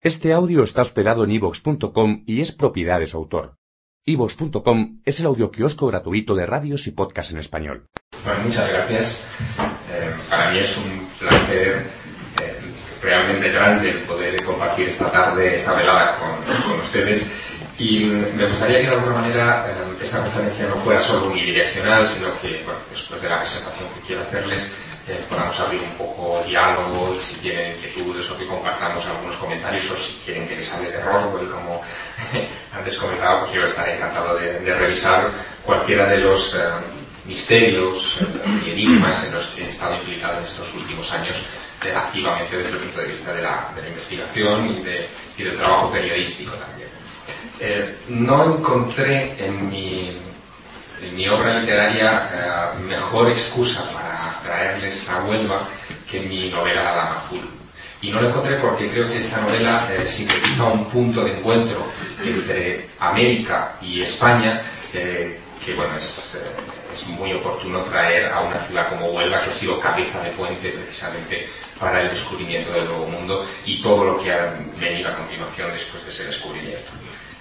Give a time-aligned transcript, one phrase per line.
[0.00, 3.56] Este audio está hospedado en ivox.com y es propiedad de su autor.
[4.06, 7.84] ivox.com es el audioquiosco gratuito de radios y podcasts en español.
[8.24, 9.26] Bueno, muchas gracias.
[9.92, 11.90] Eh, para mí es un placer
[12.40, 12.54] eh,
[13.02, 17.26] realmente grande el poder compartir esta tarde, esta velada con, ustedes.
[17.76, 22.40] Y me gustaría que de alguna manera eh, esta conferencia no fuera solo unidireccional, sino
[22.40, 24.72] que, después de la presentación que quiero hacerles,
[25.08, 29.90] eh, podamos abrir un poco diálogo y si tienen inquietudes o que compartamos algunos comentarios
[29.90, 31.82] o si quieren que les hable de Roswell, como
[32.76, 35.30] antes comentaba, pues yo estaré encantado de, de revisar
[35.64, 36.58] cualquiera de los eh,
[37.26, 38.18] misterios
[38.64, 41.36] y enigmas en los que he estado implicado en estos últimos años
[41.84, 45.92] eh, activamente desde el punto de vista de la, de investigación y, de, del trabajo
[45.92, 46.88] periodístico también.
[47.60, 50.16] Eh, no encontré en mi,
[51.14, 55.68] mi obra literaria eh, mejor excusa para traerles a Huelva
[56.10, 57.48] que mi novela La Dama Azul.
[58.00, 61.84] Y no lo encontré porque creo que esta novela eh, sintetiza un punto de encuentro
[62.24, 64.62] entre América y España
[64.94, 69.50] eh, que bueno, es, eh, es, muy oportuno traer a una ciudad como Huelva que
[69.50, 74.22] ha sido cabeza de puente precisamente para el descubrimiento del Nuevo Mundo y todo lo
[74.22, 76.90] que ha venido a continuación después de ese descubrimiento.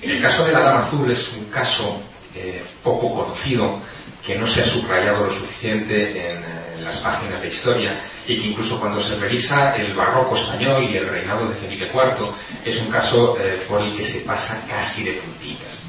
[0.02, 2.02] El caso de la Dama Azul es un caso
[2.38, 3.80] eh, poco conocido
[4.26, 8.48] que no se ha subrayado lo suficiente en, en, las páginas de historia y que
[8.48, 12.30] incluso cuando se revisa el barroco español y el reinado de Felipe IV
[12.64, 15.84] es un caso eh, por el que se pasa casi de puntillas.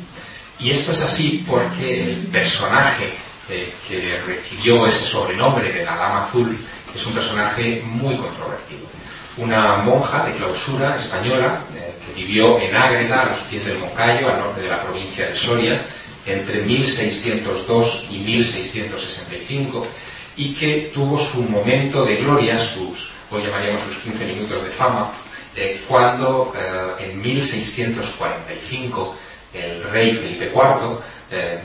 [0.59, 3.13] Y esto es así porque el personaje
[3.49, 6.57] eh, que recibió ese sobrenombre de la Dama Azul
[6.95, 8.87] es un personaje muy controvertido.
[9.37, 14.29] Una monja de clausura española eh, que vivió en Ágreda, a los pies del Moncayo,
[14.29, 15.81] al norte de la provincia de Soria,
[16.29, 19.87] entre 1602 y 1665,
[20.37, 25.11] y que tuvo su momento de gloria, sus, hoy llamaríamos sus 15 minutos de fama,
[25.89, 29.17] cuando eh, en 1645
[29.55, 31.01] el rey Felipe IV,
[31.31, 31.59] eh,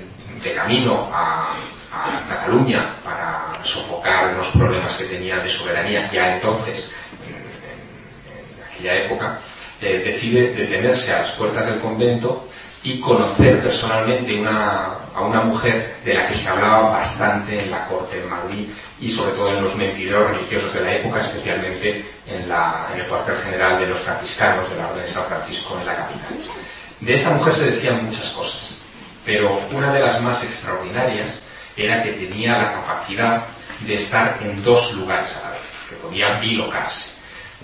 [0.44, 1.56] de camino a,
[2.28, 6.90] Cataluña para sofocar los problemas que tenía de soberanía ya entonces,
[7.28, 9.40] en, en, en aquella época,
[9.80, 12.48] eh, decide detenerse a las puertas del convento
[12.84, 18.20] y conocer personalmente a una mujer de la que se hablaba bastante en la corte
[18.20, 18.68] de Madrid
[19.00, 23.38] y sobre todo en los mentideros religiosos de la época, especialmente en, en el cuartel
[23.38, 26.30] general de los franciscanos de la Orden de San Francisco en la capital.
[27.00, 28.82] De esta mujer se decían muchas cosas,
[29.26, 31.44] pero una de las más extraordinarias
[31.76, 33.44] era que tenía la capacidad
[33.80, 37.13] de estar en dos lugares a la vez, que podía bilocarse.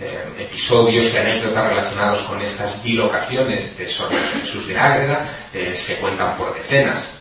[0.01, 5.97] Eh, episodios y anécdotas relacionados con estas bilocaciones de Sor Jesús de Ágreda eh, se
[5.97, 7.19] cuentan por decenas.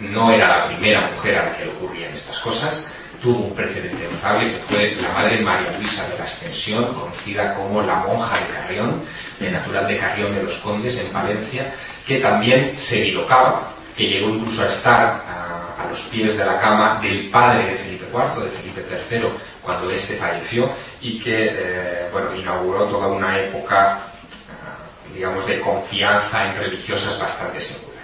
[0.00, 2.84] No era la primera mujer a la que le ocurrían estas cosas,
[3.22, 7.80] tuvo un precedente notable que fue la madre María Luisa de la Ascensión, conocida como
[7.82, 9.02] la monja de Carrión,
[9.38, 11.72] de natural de Carrión de los Condes en Valencia,
[12.04, 16.58] que también se bilocaba, que llegó incluso a estar a, a los pies de la
[16.58, 19.28] cama del padre de Felipe IV, de Felipe III,
[19.62, 20.68] cuando éste falleció,
[21.02, 27.60] y que eh, bueno, inauguró toda una época, eh, digamos, de confianza en religiosas bastante
[27.60, 28.00] segura.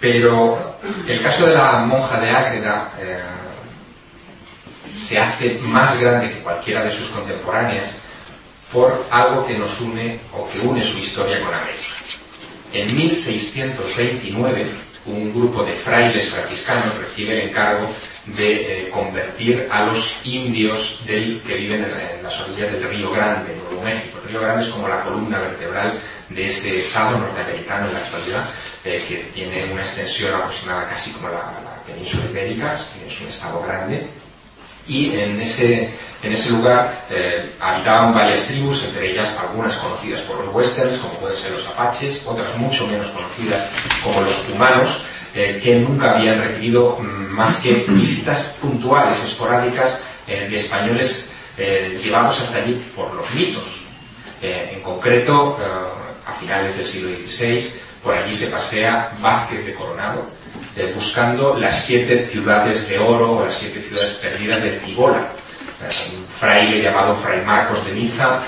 [0.00, 3.20] Pero el caso de la monja de Ágreda eh,
[4.94, 8.02] se hace más grande que cualquiera de sus contemporáneas
[8.72, 11.94] por algo que nos une o que une su historia con América.
[12.72, 14.66] En 1629,
[15.06, 17.88] un grupo de frailes franciscanos recibe el encargo
[18.26, 23.54] de eh, convertir a los indios del, que viven en, las orillas del Río Grande,
[23.56, 24.18] Nuevo México.
[24.22, 25.98] El Río Grande es como la columna vertebral
[26.30, 28.44] de ese estado norteamericano en la actualidad,
[28.84, 33.62] eh, que tiene una extensión aproximada casi como la, la península ibérica, es un estado
[33.62, 34.06] grande,
[34.86, 35.90] y en ese,
[36.22, 41.14] en ese lugar eh, habitaban varias tribus, entre ellas algunas conocidas por los westerns, como
[41.14, 43.66] pueden ser los apaches, otras mucho menos conocidas
[44.02, 45.02] como los humanos,
[45.34, 51.30] eh, que nunca habían recibido mm, más que visitas puntuales, esporádicas, eh, de españoles
[52.02, 53.84] llevados hasta allí por los mitos.
[54.42, 55.56] en concreto,
[56.26, 57.64] a finales del siglo XVI,
[58.02, 60.26] por allí se pasea Vázquez de Coronado,
[60.76, 65.28] eh, buscando las siete ciudades de oro o las siete ciudades perdidas de Cibola,
[66.38, 68.40] fraile llamado Fray Marcos de Niza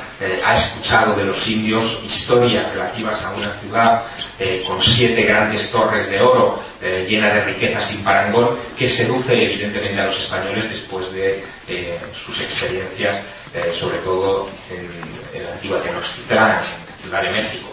[0.44, 4.02] ha escuchado de los indios historias relativas a una ciudad
[4.66, 10.06] con siete grandes torres de oro llena de riquezas sin parangón que seduce evidentemente a
[10.06, 11.44] los españoles después de
[12.12, 13.22] sus experiencias
[13.72, 17.68] sobre todo en, la antigua Tenochtitlán, en ciudad de México.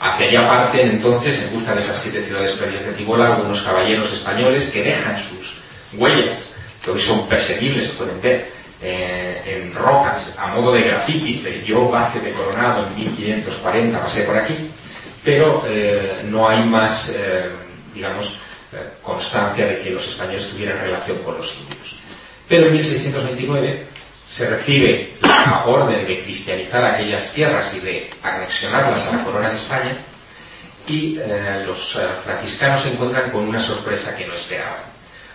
[0.00, 4.12] Hacia allá parten entonces, en busca de esas siete ciudades previas de Cibola, algunos caballeros
[4.12, 5.56] españoles que dejan sus
[5.94, 8.52] huellas, que hoy son perseguibles, pueden ver,
[8.86, 14.24] eh, en rocas a modo de graffiti, de yo base de Coronado en 1540 pasé
[14.24, 14.68] por aquí,
[15.24, 17.48] pero eh, no hay más, eh,
[17.94, 18.40] digamos,
[19.00, 21.96] constancia de que los españoles tuvieran relación con los indios.
[22.46, 23.86] Pero en 1629
[24.28, 29.54] se recibe la orden de cristianizar aquellas tierras y de anexionarlas a la corona de
[29.54, 29.96] España
[30.88, 31.18] y
[31.64, 34.82] los franciscanos se encuentran con una sorpresa que no esperaban.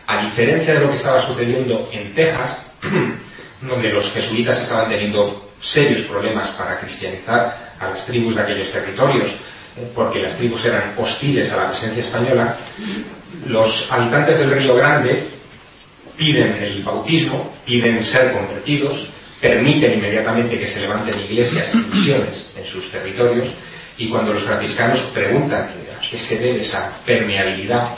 [0.06, 2.74] A diferencia de lo que estaba sucediendo en Texas,
[3.61, 9.27] donde los jesuitas estaban teniendo serios problemas para cristianizar a las tribus de aquellos territorios,
[9.77, 12.56] eh, porque las tribus eran hostiles a la presencia española,
[13.47, 15.23] los habitantes del Río Grande
[16.17, 19.07] piden el bautismo, piden ser convertidos,
[19.39, 23.50] permiten inmediatamente que se levanten iglesias y misiones en sus territorios,
[23.97, 27.89] y cuando los franciscanos preguntan a qué se debe esa permeabilidad,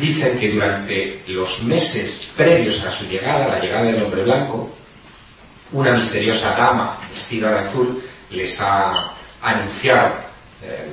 [0.00, 4.74] dicen que durante los meses previos a su llegada, la llegada del hombre blanco,
[5.74, 9.10] una misteriosa dama vestida de azul les ha
[9.42, 10.14] anunciado
[10.62, 10.88] eh,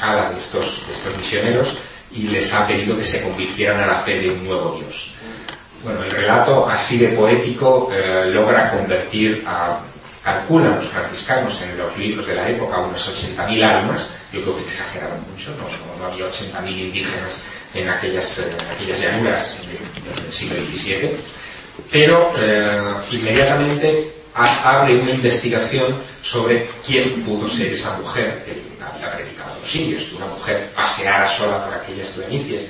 [0.00, 0.86] la llegada de estos,
[1.16, 1.76] misioneros
[2.12, 5.12] y les ha pedido que se convirtieran a la fe de un nuevo Dios.
[5.82, 9.80] Bueno, el relato así de poético eh, logra convertir a,
[10.22, 14.62] calculan los franciscanos en los libros de la época, unas 80.000 almas, yo creo que
[14.62, 17.42] exageraron mucho, no, no había 80.000 indígenas
[17.74, 19.60] en aquellas, eh, aquellas llanuras
[20.22, 21.18] del siglo XVII,
[21.90, 29.54] pero eh, inmediatamente abre una investigación sobre quién pudo ser esa mujer que había predicado
[29.54, 32.68] a los indios, que una mujer paseara sola por aquellas planicies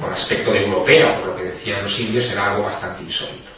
[0.00, 3.50] con aspecto de europea, por lo que decían los indios, era algo bastante insólito.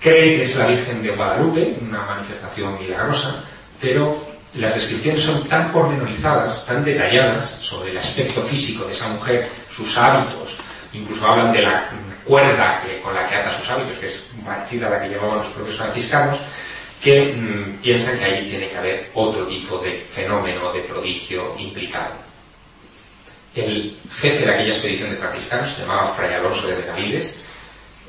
[0.00, 3.44] Cree que es la Virgen de Guadalupe, una manifestación milagrosa,
[3.80, 4.16] pero
[4.54, 9.96] las descripciones son tan pormenorizadas, tan detalladas sobre el aspecto físico de esa mujer, sus
[9.98, 10.56] hábitos,
[10.92, 11.90] incluso hablan de la
[12.28, 15.46] cuerda con la que ata sus hábitos, que es parecida a la que llevaban los
[15.46, 16.38] propios franciscanos,
[17.02, 22.12] que mm, piensan que ahí tiene que haber otro tipo de fenómeno, de prodigio implicado.
[23.54, 27.44] El jefe de aquella expedición de franciscanos se llamaba Fray Alonso de Benavides.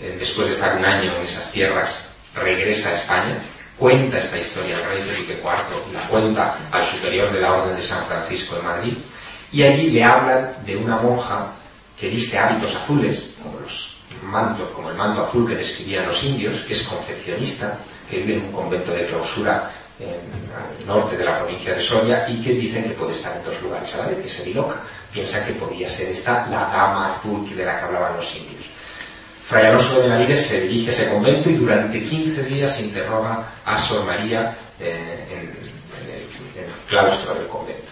[0.01, 3.37] Eh, después de estar un año en esas tierras, regresa a España,
[3.77, 7.83] cuenta esta historia al rey Felipe IV, la cuenta al superior de la Orden de
[7.83, 8.93] San Francisco de Madrid,
[9.51, 11.53] y allí le hablan de una monja
[11.99, 16.61] que viste hábitos azules, como los manto, como el manto azul que describían los indios,
[16.61, 17.77] que es confeccionista,
[18.09, 22.27] que vive en un convento de clausura en, al norte de la provincia de Soria
[22.29, 24.81] y que dicen que puede estar en dos lugares a la vez, que se diloca.
[25.11, 28.65] Piensa que podía ser esta la dama azul de la que hablaban los indios.
[29.45, 33.77] Fray Alonso de Benavides se dirige a ese convento y durante 15 días interroga a
[33.77, 37.89] Sor María eh, en, el, claustro del convento.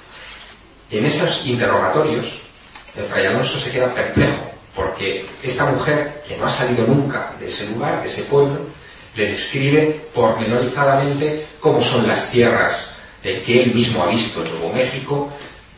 [0.92, 2.42] En esos interrogatorios,
[2.96, 7.48] el Fray Alonso se queda perplejo porque esta mujer, que no ha salido nunca de
[7.48, 8.60] ese lugar, de ese pueblo,
[9.16, 12.94] le describe pormenorizadamente cómo son las tierras
[13.24, 15.30] que él mismo ha visto en Nuevo México,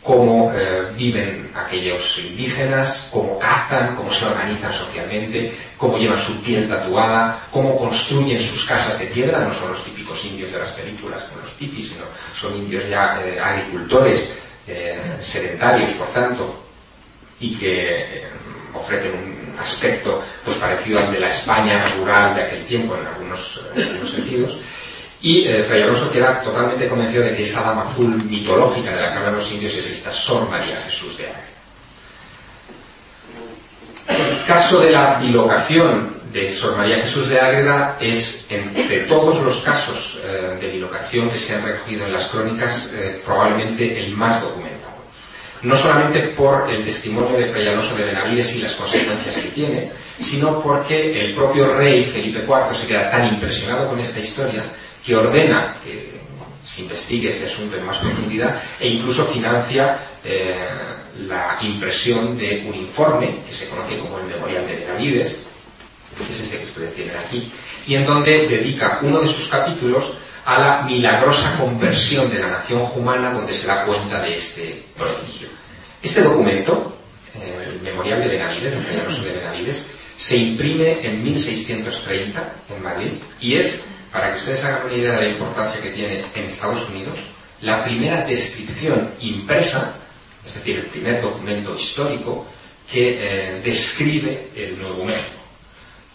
[0.03, 6.67] cómo eh, viven aquellos indígenas, cómo cazan, cómo se organizan socialmente, cómo llevan su piel
[6.67, 11.23] tatuada, cómo construyen sus casas de piedra, no son los típicos indios de las películas
[11.23, 12.03] como los tipis, sino
[12.33, 14.37] son indios ya eh, agricultores,
[14.67, 16.65] eh, sedentarios, por tanto,
[17.39, 18.27] y que
[18.73, 23.61] ofrecen un aspecto pues parecido al de la España rural de aquel tiempo en algunos,
[24.09, 24.57] sentidos.
[25.21, 29.11] Y eh, Fray Alonso queda totalmente convencido de que esa dama azul mitológica de la
[29.11, 31.43] que hablan los indios es esta Sor María Jesús de Ágreda.
[34.07, 39.57] El caso de la bilocación de Sor María Jesús de Ágreda es, entre todos los
[39.57, 44.41] casos eh, de bilocación que se han recogido en las crónicas, eh, probablemente el más
[44.41, 44.78] documentado
[45.61, 50.61] no solamente por el testimonio de Fray de Benavides y las consecuencias que tiene, sino
[50.61, 54.63] porque el propio rey Felipe IV se queda tan impresionado con esta historia
[55.05, 56.19] que ordena que
[56.65, 60.55] se investigue este asunto en más profundidad e incluso financia eh,
[61.27, 65.47] la impresión de un informe que se conoce como el Memorial de Benavides,
[66.25, 67.51] que es este que ustedes tienen aquí,
[67.87, 70.13] y en donde dedica uno de sus capítulos
[70.49, 75.47] a la milagrosa conversión de la nación humana donde se da cuenta de este prodigio.
[76.01, 76.97] Este documento,
[77.35, 83.57] el Memorial de Benavides, del Alonso de Benavides, se imprime en 1630 en Madrid y
[83.57, 87.19] es, para que ustedes hagan una idea de la importancia que tiene en Estados Unidos,
[87.61, 89.97] la primera descripción impresa,
[90.43, 92.47] es decir, el primer documento histórico
[92.91, 95.38] que eh, describe el Nuevo México.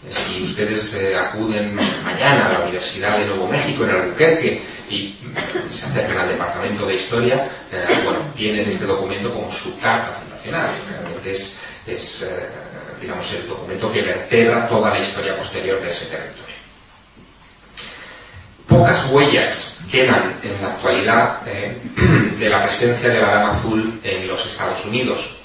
[0.09, 5.17] Si ustedes eh, acuden mañana a la Universidad de Nuevo México en Albuquerque y
[5.71, 10.69] se acercan al Departamento de Historia, eh, bueno, tienen este documento como su carta fundacional.
[10.89, 12.31] Realmente es, es
[13.01, 16.55] digamos, el documento que vertebra toda la historia posterior de ese territorio.
[18.67, 21.41] Pocas huellas quedan en la actualidad
[22.39, 25.37] de la presencia de la Dama Azul en los Estados Unidos,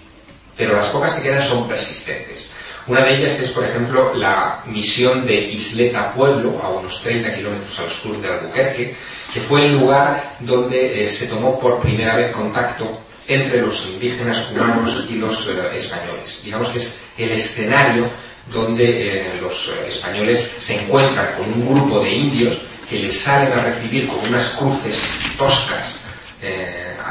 [0.57, 2.50] pero las pocas que quedan son persistentes.
[2.87, 7.79] Una de ellas es, por ejemplo, la misión de Isleta Pueblo, a unos 30 kilómetros
[7.79, 8.97] al sur de Albuquerque,
[9.33, 14.39] que fue el lugar donde eh, se tomó por primera vez contacto entre los indígenas
[14.41, 16.43] cubanos y los eh, españoles.
[16.45, 18.09] Digamos que es el escenario
[18.53, 22.59] donde eh, los españoles se encuentran con un grupo de indios
[22.89, 24.99] que les salen a recibir con unas cruces
[25.39, 26.01] toscas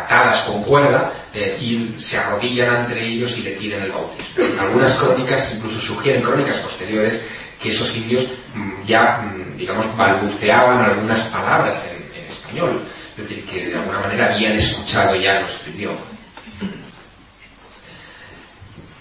[0.10, 1.14] atadas con cuerda
[1.62, 4.60] y se arrodillan entre ellos y le piden el bautismo.
[4.60, 7.24] Algunas crónicas incluso sugieren crónicas posteriores
[7.62, 12.82] que esos indios mm, ya, mm, digamos, balbuceaban algunas palabras en, español,
[13.18, 16.00] es decir, que de alguna manera habían escuchado ya nuestro idioma.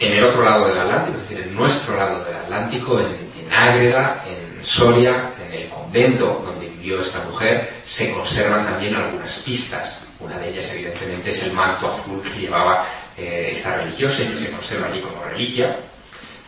[0.01, 3.53] En el otro lado del Atlántico, es decir, en nuestro lado del Atlántico, en, en
[3.53, 10.08] Ágreda, en Soria, en el convento donde vivió esta mujer, se conservan también algunas pistas.
[10.21, 12.85] Una de ellas, evidentemente, es el manto azul que llevaba
[13.17, 15.77] eh, esta religiosa y que se conserva allí como reliquia.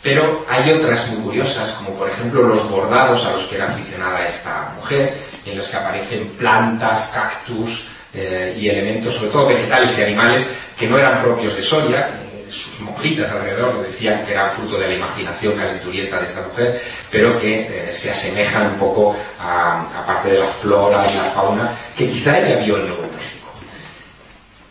[0.03, 4.27] Pero hay otras muy curiosas, como por ejemplo los bordados a los que era aficionada
[4.27, 10.03] esta mujer, en los que aparecen plantas, cactus eh, y elementos, sobre todo vegetales y
[10.03, 10.47] animales,
[10.79, 12.09] que no eran propios de Soria.
[12.09, 16.43] Eh, sus monjitas alrededor lo decían que eran fruto de la imaginación calenturienta de esta
[16.43, 21.71] mujer, pero que se asemejan un poco a, parte de la flora y la fauna
[21.97, 23.10] que quizá ella vio en Nuevo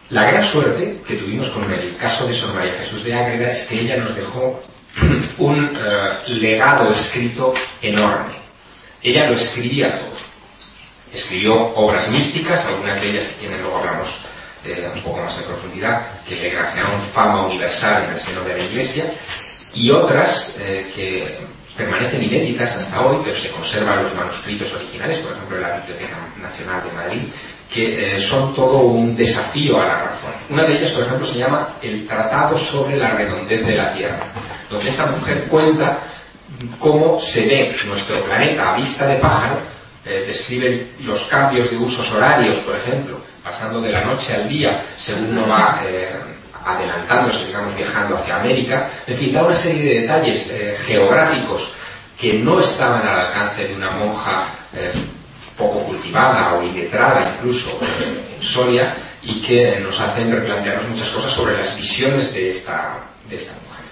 [0.10, 3.66] la gran suerte que tuvimos con el caso de Sor María Jesús de Ágreda es
[3.66, 4.60] que ella nos dejó
[5.38, 8.34] un eh, legado escrito enorme.
[9.04, 10.10] Ella lo escribía todo.
[11.14, 14.26] Escribió obras místicas, algunas de ellas tienen, luego hablamos
[14.66, 18.58] eh, un poco más de profundidad, que le granjearon fama universal en el seno de
[18.58, 19.06] la Iglesia,
[19.74, 21.38] y otras eh, que
[21.78, 26.18] permanecen inéditas hasta hoy, pero se conservan los manuscritos originales, por ejemplo en la Biblioteca
[26.42, 27.22] Nacional de Madrid,
[27.72, 30.32] que eh, son todo un desafío a la razón.
[30.50, 34.24] Una de ellas, por ejemplo, se llama El Tratado sobre la Redondez de la Tierra,
[34.70, 36.00] donde esta mujer cuenta
[36.80, 39.60] cómo se ve nuestro planeta a vista de pájaro,
[40.06, 44.84] eh, describe los cambios de usos horarios, por ejemplo, pasando de la noche al día,
[44.98, 46.10] según uno va eh,
[46.66, 50.54] adelantándose, digamos, viajando hacia América, en fin, da una serie de detalles
[50.86, 51.74] geográficos
[52.20, 54.46] que no estaban al alcance de una monja
[55.60, 61.58] poco cultivada o iletrada incluso en Soria y que nos hacen replantearnos muchas cosas sobre
[61.58, 62.98] las visiones de esta,
[63.30, 63.86] de esta mujer.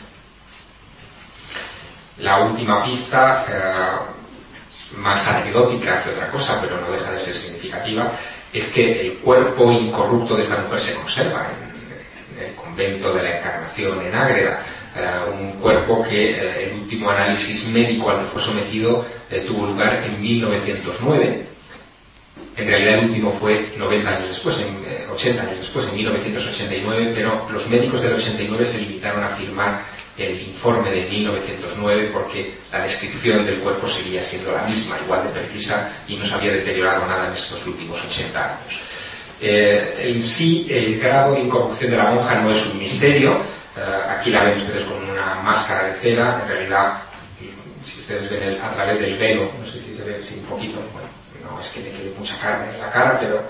[2.20, 8.10] La última pista, eh, más anecdótica que otra cosa, pero no deja de ser significativa,
[8.54, 13.38] es que el cuerpo incorrupto de esta mujer se conserva en, el convento de la
[13.38, 14.64] Encarnación en Ágreda.
[14.96, 19.06] Eh, un cuerpo que eh, el último análisis médico al que fue sometido
[19.46, 21.48] tuvo lugar en 1909
[22.58, 27.12] en realidad el último fue 90 años después, en, 80 eh, años después, en 1989,
[27.14, 29.82] pero los médicos del 89 se limitaron a firmar
[30.18, 35.30] el informe de 1909 porque la descripción del cuerpo seguía siendo la misma, igual de
[35.30, 38.82] precisa y no se había deteriorado nada en estos últimos 80 años.
[39.40, 43.38] Eh, en sí, el grado de incorrupción de la monja no es un misterio.
[43.78, 46.42] Eh, aquí la ven ustedes con una máscara de cera.
[46.42, 46.94] En realidad,
[47.86, 50.80] si ustedes ven a través del velo, no sé si se ve así un poquito,
[51.62, 53.42] es que le quede mucha carne en la cara, pero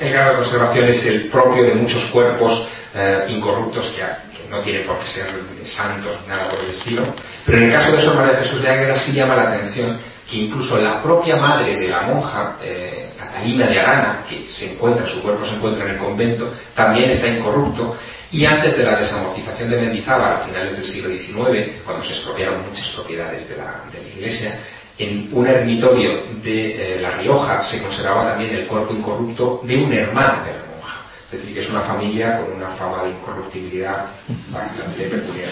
[0.00, 4.02] el grado de conservación es el propio de muchos cuerpos eh, incorruptos que,
[4.50, 5.26] no tienen por qué ser
[5.64, 7.02] santos ni nada por el estilo.
[7.46, 9.96] Pero en el caso de Sor María Jesús de Águeda sí llama la atención
[10.28, 15.06] que incluso la propia madre de la monja, eh, Catalina de Arana, que se encuentra,
[15.06, 17.96] su cuerpo se encuentra en el convento, también está incorrupto.
[18.32, 22.64] Y antes de la desamortización de Mendizábal, a finales del siglo XIX, cuando se expropiaron
[22.66, 23.82] muchas propiedades de la
[24.16, 24.56] iglesia,
[25.00, 29.92] en un ermitorio de eh, La Rioja se conservaba también el cuerpo incorrupto de un
[29.92, 30.96] hermano de la monja.
[31.24, 34.06] Es decir, que es una familia con una fama de incorruptibilidad
[34.52, 35.48] bastante peculiar.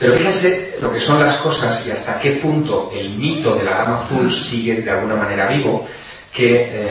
[0.00, 3.78] Pero fíjense lo que son las cosas y hasta qué punto el mito de la
[3.78, 5.86] dama azul sigue de alguna manera vivo,
[6.32, 6.88] que eh,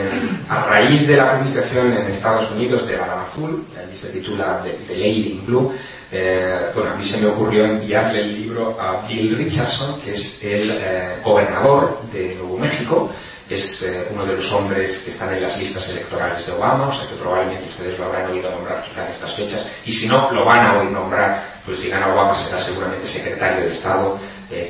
[0.48, 4.62] a raíz de la publicación en Estados Unidos de La Dama Azul, allí se titula
[4.62, 5.72] The, Lady in Blue,
[6.12, 10.44] eh, bueno, a mí se me ocurrió enviarle el libro a Bill Richardson, que es
[10.44, 13.10] el eh, gobernador de Nuevo México,
[13.48, 17.06] es uno de los hombres que están en las listas electorales de Obama, o sea
[17.06, 20.44] que probablemente ustedes lo habrán oído nombrar quizá en estas fechas, y si no, lo
[20.44, 24.18] van a oír nombrar, pues si gana Obama será seguramente secretario de Estado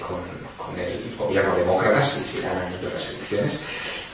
[0.01, 0.19] con,
[0.57, 3.61] con, el gobierno demócrata, si, si ganan ellos las elecciones.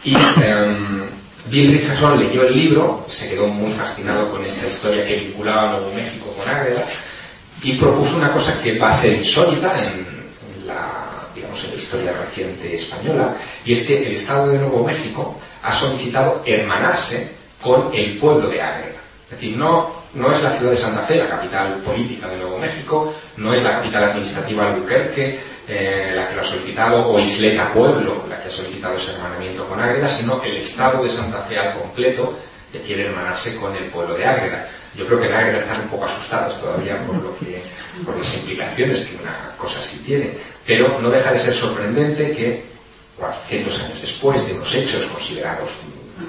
[0.05, 1.07] Y em,
[1.47, 5.73] Bill Richardson leyó el libro, se quedó muy fascinado con esta historia que vinculaba a
[5.73, 6.87] Nuevo México con Ágreda
[7.63, 10.07] y propuso una cosa que va a ser insólita en,
[10.67, 15.39] la, digamos, en la historia reciente española, y es que el Estado de Nuevo México
[15.63, 18.99] ha solicitado hermanarse con el pueblo de Ágreda.
[19.25, 22.59] Es decir, no, no es la ciudad de Santa Fe, la capital política de Nuevo
[22.59, 25.39] México, no es la capital administrativa Albuquerque,
[25.69, 29.69] eh, la que lo ha solicitado, o Isleta Pueblo, la que ha solicitado ese hermanamiento
[29.69, 32.39] con Ágreda, sino el Estado de Santa Fe al completo
[32.73, 34.69] que quiere hermanarse con el pueblo de Ágreda.
[34.95, 37.63] Yo creo que en Ágreda están un poco asustados todavía por, lo que,
[38.05, 40.33] por las implicaciones que una cosa sí tiene,
[40.67, 42.65] pero no deja de ser sorprendente que
[43.17, 45.79] 400 años después de unos hechos considerados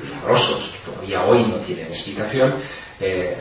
[0.03, 2.53] milagrosos, que todavía hoy no tienen explicación,
[2.99, 3.37] eh,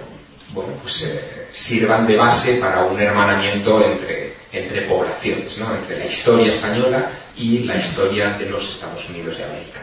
[0.50, 5.74] bueno, pues eh, sirvan de base para un hermanamiento entre entre poblaciones, ¿no?
[5.74, 9.80] entre la historia española y la historia de los Estados Unidos de América.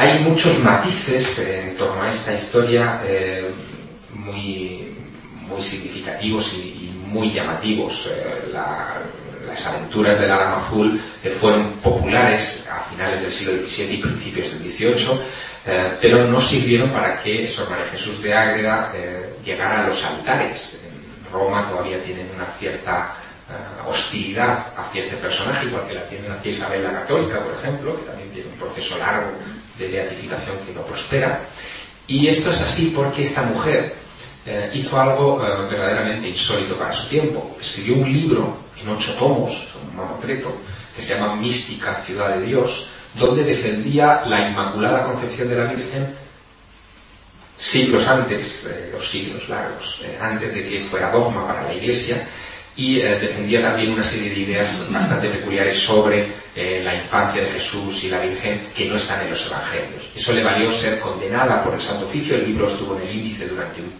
[0.00, 3.50] Hay muchos matices en torno a esta historia eh,
[4.14, 4.94] muy,
[5.48, 8.08] muy significativos y, muy llamativos.
[8.14, 13.94] Eh, las aventuras de la Dama Azul eh, fueron populares a finales del siglo XVII
[13.94, 15.18] y principios del XVIII,
[16.00, 18.92] pero no sirvieron para que Sor María Jesús de Ágreda
[19.44, 20.84] llegara a los altares.
[20.86, 23.16] En Roma todavía tienen una cierta
[23.48, 27.98] eh, hostilidad hacia este personaje, igual que la tiene hacia Isabel la Católica, por ejemplo,
[27.98, 29.32] que también tiene un proceso largo
[29.78, 31.40] de beatificación que no prospera.
[32.06, 33.94] Y esto es así porque esta mujer
[34.46, 37.56] eh, hizo algo eh, verdaderamente insólito para su tiempo.
[37.60, 40.54] Escribió un libro en ocho tomos, un mamotreto,
[40.94, 46.06] que se llama Mística Ciudad de Dios, donde defendía la Inmaculada Concepción de la Virgen
[47.56, 52.24] siglos antes, los siglos largos, antes de que fuera dogma para la Iglesia,
[52.78, 57.48] y eh, defendía también una serie de ideas bastante peculiares sobre eh, la infancia de
[57.48, 60.12] Jesús y la Virgen que no están en los Evangelios.
[60.14, 63.48] Eso le valió ser condenada por el Santo Oficio, el libro estuvo en el índice
[63.48, 63.92] durante un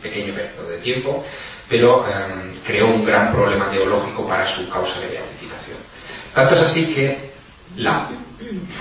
[0.00, 1.26] pequeño periodo de tiempo,
[1.68, 5.78] pero em, creó un gran problema teológico para su causa de beatificación.
[6.32, 7.18] Tanto es así que
[7.78, 8.10] la,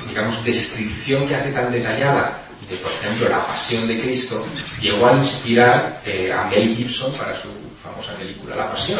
[0.08, 4.46] digamos, descripción que hace tan detallada de, por ejemplo, la pasión de Cristo,
[4.80, 7.48] llegó a inspirar eh, a Mel Gibson para su
[7.84, 9.00] famosa película La Pasión.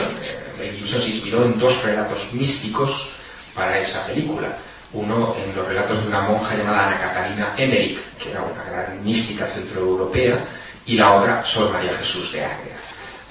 [0.60, 3.10] Gibson se inspiró en dos relatos místicos
[3.54, 4.58] para esa película.
[4.94, 9.04] Uno en los relatos de una monja llamada Ana Catalina Emmerich, que era una gran
[9.04, 10.44] mística centroeuropea,
[10.86, 12.78] y la otra, Sor María Jesús de Ágreda.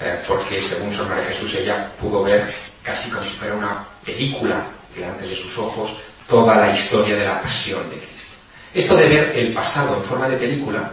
[0.01, 2.45] Eh, porque según Sor María Jesús ella pudo ver
[2.83, 4.63] casi como si fuera una película
[4.95, 5.91] delante de sus ojos
[6.27, 8.35] toda la historia de la pasión de Cristo.
[8.73, 10.91] Esto de ver el pasado en forma de película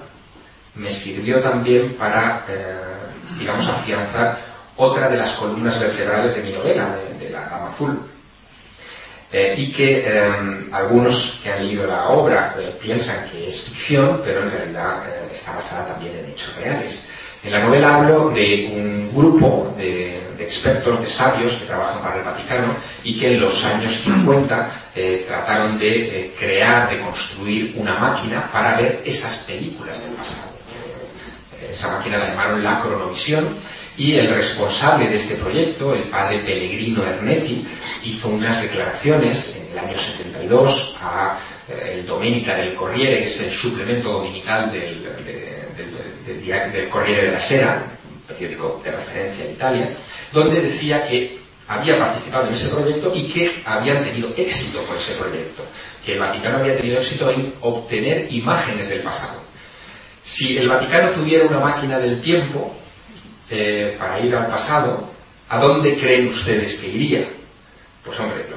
[0.74, 2.74] me sirvió también para, eh,
[3.38, 4.38] digamos, afianzar
[4.76, 8.00] otra de las columnas vertebrales de mi novela, de, la Gama Azul,
[9.32, 14.42] eh, y que eh, algunos que han leído la obra piensan que es ficción, pero
[14.42, 17.10] en realidad está basada también en hechos reales.
[17.46, 22.24] En la novela hablo de un grupo de, expertos, de sabios que trabajan para el
[22.24, 27.94] Vaticano y que en los años 50 eh, trataron de eh, crear, de construir una
[28.00, 30.50] máquina para ver esas películas del pasado.
[31.60, 33.46] Eh, esa máquina la llamaron la cronovisión
[33.98, 37.66] y el responsable de este proyecto, el padre Pellegrino Ernetti,
[38.04, 41.38] hizo unas declaraciones en el año 72 a
[41.92, 45.02] el Domenica del Corriere, que es el suplemento dominical del,
[46.24, 47.82] del, Corriere de la Sera,
[48.12, 49.88] un periódico de referencia en Italia,
[50.32, 55.14] donde decía que había participado en ese proyecto y que habían tenido éxito con ese
[55.14, 55.64] proyecto,
[56.04, 59.40] que el Vaticano había tenido éxito en obtener imágenes del pasado.
[60.22, 62.76] Si el Vaticano tuviera una máquina del tiempo
[63.50, 65.08] eh, para ir al pasado,
[65.48, 67.28] ¿a dónde creen ustedes que iría?
[68.04, 68.56] Pues hombre, lo,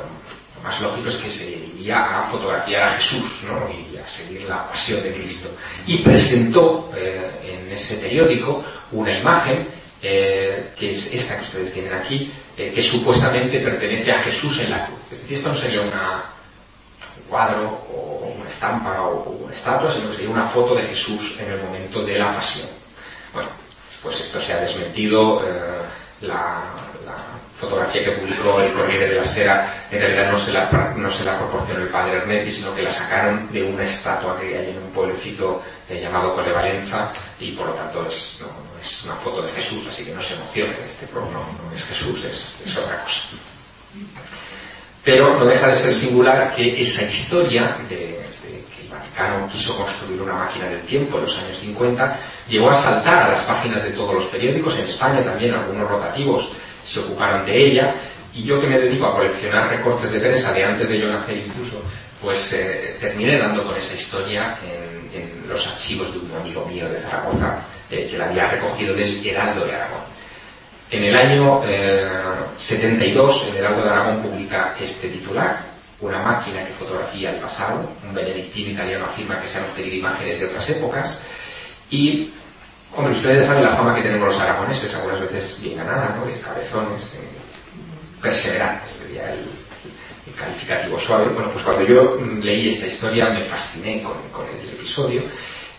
[0.64, 3.70] más lógico es que se iría a fotografiar a Jesús ¿no?
[3.70, 5.50] y a seguir la pasión de Cristo.
[5.88, 9.68] Y presentó eh, en ese periódico una imagen,
[10.02, 14.86] eh, que es esta que ustedes tienen aquí, que supuestamente pertenece a Jesús en la
[14.86, 15.00] cruz.
[15.12, 15.92] Es decir, esto no sería un
[17.30, 21.52] cuadro o una estampa o una estatua, sino que sería una foto de Jesús en
[21.52, 22.68] el momento de la pasión.
[23.34, 23.50] Bueno,
[24.02, 25.44] pues esto se ha desmentido.
[26.22, 26.64] la
[27.60, 31.26] fotografía que publicó el Corriere de la Sera en realidad no se la, no se
[31.26, 34.78] la proporcionó el padre Ernetti, sino que la sacaron de una estatua que hay en
[34.78, 38.48] un pueblecito eh, llamado Colevalenza y por lo tanto es, no,
[38.82, 42.24] es una foto de Jesús, así que no se emocionen, este no, no es Jesús,
[42.24, 43.22] es, es otra cosa.
[45.04, 48.19] Pero no deja de ser singular que esa historia de
[49.52, 53.42] quiso construir una máquina del tiempo en los años 50, llegó a saltar a las
[53.42, 56.50] páginas de todos los periódicos, en España también algunos rotativos
[56.84, 57.96] se ocuparon de ella,
[58.34, 61.82] y yo que me dedico a coleccionar recortes de prensa de antes de Jonah incluso,
[62.22, 65.00] pues eh, terminé dando con esa historia en,
[65.50, 67.58] los archivos de un amigo mío de Zaragoza,
[67.90, 70.02] eh, que la había recogido del Heraldo de Aragón.
[70.92, 71.62] En el año
[72.56, 75.69] 72, eh, el Heraldo de Aragón publica este titular,
[76.02, 80.40] una máquina que fotografía el pasado, un benedictino italiano afirma que se han obtenido imágenes
[80.40, 81.24] de otras épocas
[81.90, 82.32] y,
[82.96, 86.26] como ustedes saben la fama que tenemos los aragoneses, algunas veces bien ganada, ¿no?
[86.26, 87.28] de cabezones, eh,
[88.22, 89.46] perseverantes, sería el,
[90.38, 91.26] calificativo suave.
[91.34, 94.16] Bueno, pues cuando yo mm, leí esta historia me fasciné con,
[94.48, 95.22] el episodio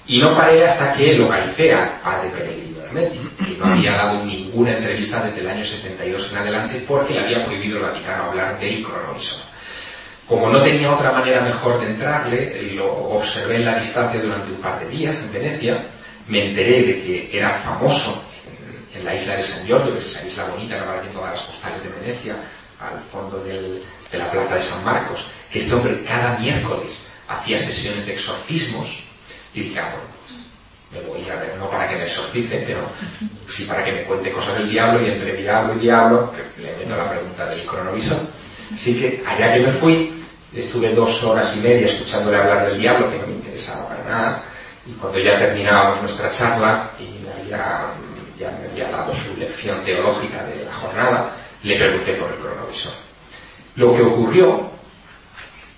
[0.07, 4.77] y no paré hasta que localicé al padre Peregrino Hermetti, que no había dado ninguna
[4.77, 8.83] entrevista desde el año 72 en adelante porque le había prohibido el Vaticano hablar del
[8.83, 9.50] cronovisor.
[10.31, 14.59] Como no tenía otra manera mejor de entrarle, lo observé en la distancia durante un
[14.59, 15.85] par de días en Venecia,
[16.29, 18.23] me enteré de que era famoso
[18.95, 21.33] en, la isla de San Giorgio, que es esa isla bonita que aparece en todas
[21.33, 22.37] las postales de Venecia,
[22.79, 23.83] al fondo de
[24.17, 29.03] la plaza de San Marcos, que este hombre cada miércoles hacía sesiones de exorcismos,
[29.53, 32.83] y dije, ah, bueno, pues me voy a ver, no para que me exorcice, pero
[33.49, 36.97] sí para que me cuente cosas del diablo, y entre diablo y diablo, le meto
[36.97, 38.19] la pregunta del cronovisor.
[38.73, 40.20] Así que allá que me fui,
[40.55, 44.43] Estuve dos horas y media escuchándole hablar del diablo, que no me interesaba para nada,
[44.87, 50.65] y cuando ya terminábamos nuestra charla y ya me había dado su lección teológica de
[50.65, 52.93] la jornada, le pregunté por el cronovisor.
[53.77, 54.71] Lo que ocurrió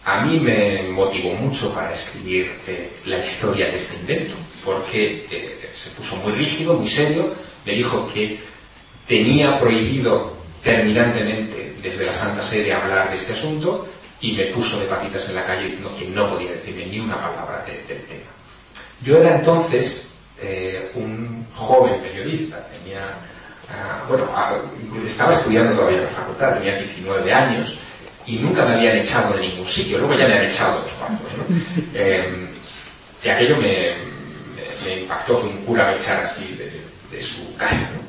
[0.05, 5.71] a mí me motivó mucho para escribir eh, la historia de este invento, porque eh,
[5.77, 7.33] se puso muy rígido, muy serio,
[7.65, 8.41] me dijo que
[9.07, 13.87] tenía prohibido terminantemente desde la Santa Sede hablar de este asunto
[14.23, 17.17] y me puso de patitas en la calle diciendo que no podía decirme ni una
[17.17, 18.31] palabra del tema.
[19.05, 23.01] Yo era entonces eh, un joven periodista, tenía,
[23.69, 24.57] ah, bueno, ah,
[25.05, 27.77] estaba estudiando todavía en la facultad, tenía 19 años
[28.25, 31.29] y nunca me habían echado de ningún sitio, luego ya me han echado los cuantos.
[31.37, 31.83] ¿no?
[31.95, 32.47] Eh,
[33.25, 33.95] y aquello me,
[35.01, 36.57] impactó que un cura me echara así
[37.11, 38.01] de, su casa.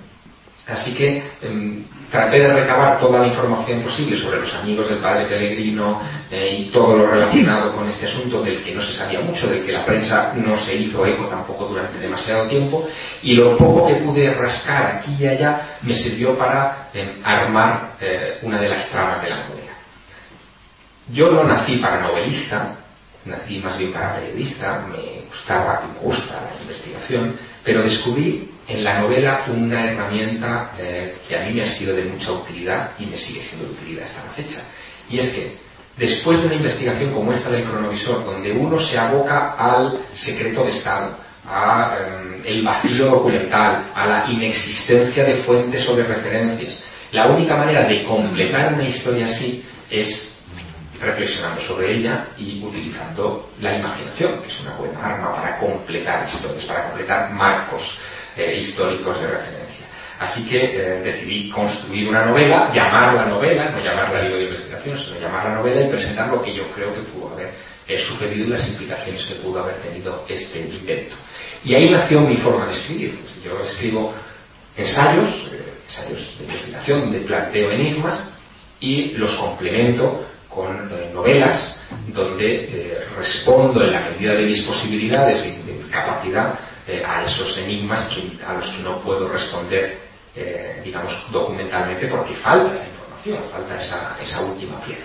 [0.68, 5.26] Así que em, traté de recabar toda la información posible sobre los amigos del padre
[5.26, 6.00] Pellegrino
[6.30, 9.66] eh, y todo lo relacionado con este asunto del que no se sabía mucho, del
[9.66, 12.88] que la prensa no se hizo eco tampoco durante demasiado tiempo
[13.24, 18.38] y lo poco que pude rascar aquí y allá me sirvió para eh, armar eh,
[18.44, 19.74] una de las tramas de la novela.
[21.12, 22.76] Yo no nací para novelista,
[23.26, 28.84] nací más bien para periodista, me gustaba y me gusta la investigación, pero descubrí en
[28.84, 33.06] la novela una herramienta eh, que a mí me ha sido de mucha utilidad y
[33.06, 34.60] me sigue siendo de utilidad hasta la fecha.
[35.10, 35.56] Y es que
[35.98, 40.70] después de una investigación como esta del cronovisor, donde uno se aboca al secreto de
[40.70, 41.12] Estado,
[41.50, 46.80] al eh, vacío documental, a la inexistencia de fuentes o de referencias,
[47.12, 50.34] la única manera de completar una historia así es
[51.02, 56.64] reflexionando sobre ella y utilizando la imaginación, que es una buena arma para completar historias,
[56.64, 57.98] para completar marcos
[58.38, 59.86] eh, históricos de referencia.
[60.20, 65.20] Así que eh, decidí construir una novela, llamarla novela, no llamarla libro de investigación, sino
[65.20, 67.52] llamarla novela y presentar lo que yo creo que pudo haber
[67.88, 71.16] eh, sucedido y las implicaciones que pudo haber tenido este invento.
[71.64, 73.20] Y ahí nació mi forma de escribir.
[73.44, 74.14] Yo escribo
[74.78, 75.52] ensayos,
[75.86, 78.34] ensayos de investigación donde planteo enigmas
[78.80, 85.74] y los complemento con novelas donde respondo en la medida de mis posibilidades y de
[85.74, 86.54] mi capacidad
[86.86, 88.10] eh, a esos enigmas
[88.46, 89.98] a los que no puedo responder,
[90.36, 93.80] eh, digamos, documentalmente porque falta esa información, falta
[94.22, 95.02] esa, última pieza.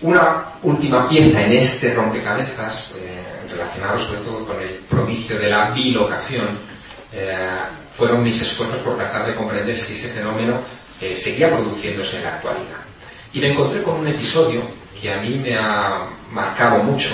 [0.00, 5.70] Una última pieza en este rompecabezas, eh, relacionado sobre todo con el prodigio de la
[5.70, 6.72] bilocación,
[7.94, 10.58] fueron mis esfuerzos por tratar de comprender si ese fenómeno
[11.14, 12.80] seguía produciéndose en la actualidad.
[13.32, 14.62] Y me encontré con un episodio
[15.04, 17.12] que a mí me ha marcado mucho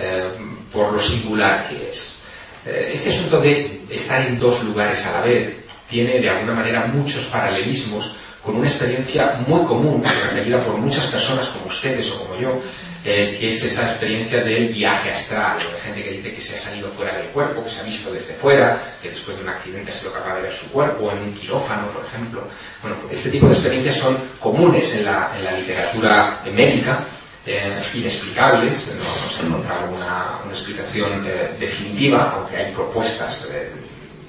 [0.00, 0.30] eh,
[0.72, 2.22] por lo singular que es.
[2.64, 5.54] Eh, este asunto de estar en dos lugares a la vez
[5.90, 11.48] tiene de alguna manera muchos paralelismos con una experiencia muy común, referida por muchas personas
[11.48, 12.62] como ustedes o como yo,
[13.04, 15.58] eh, que es esa experiencia del viaje astral.
[15.58, 18.12] Hay gente que dice que se ha salido fuera del cuerpo, que se ha visto
[18.12, 21.32] desde fuera, que después de un accidente ha capaz de ver su cuerpo en un
[21.32, 22.42] quirófano, por ejemplo.
[22.82, 27.04] Bueno, este tipo de experiencias son comunes en la, literatura médica,
[27.46, 33.48] eh, inexplicables, no hemos encontrado una, una explicación eh, definitiva, aunque hay propuestas,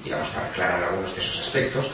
[0.04, 1.90] digamos, para aclarar algunos de esos aspectos.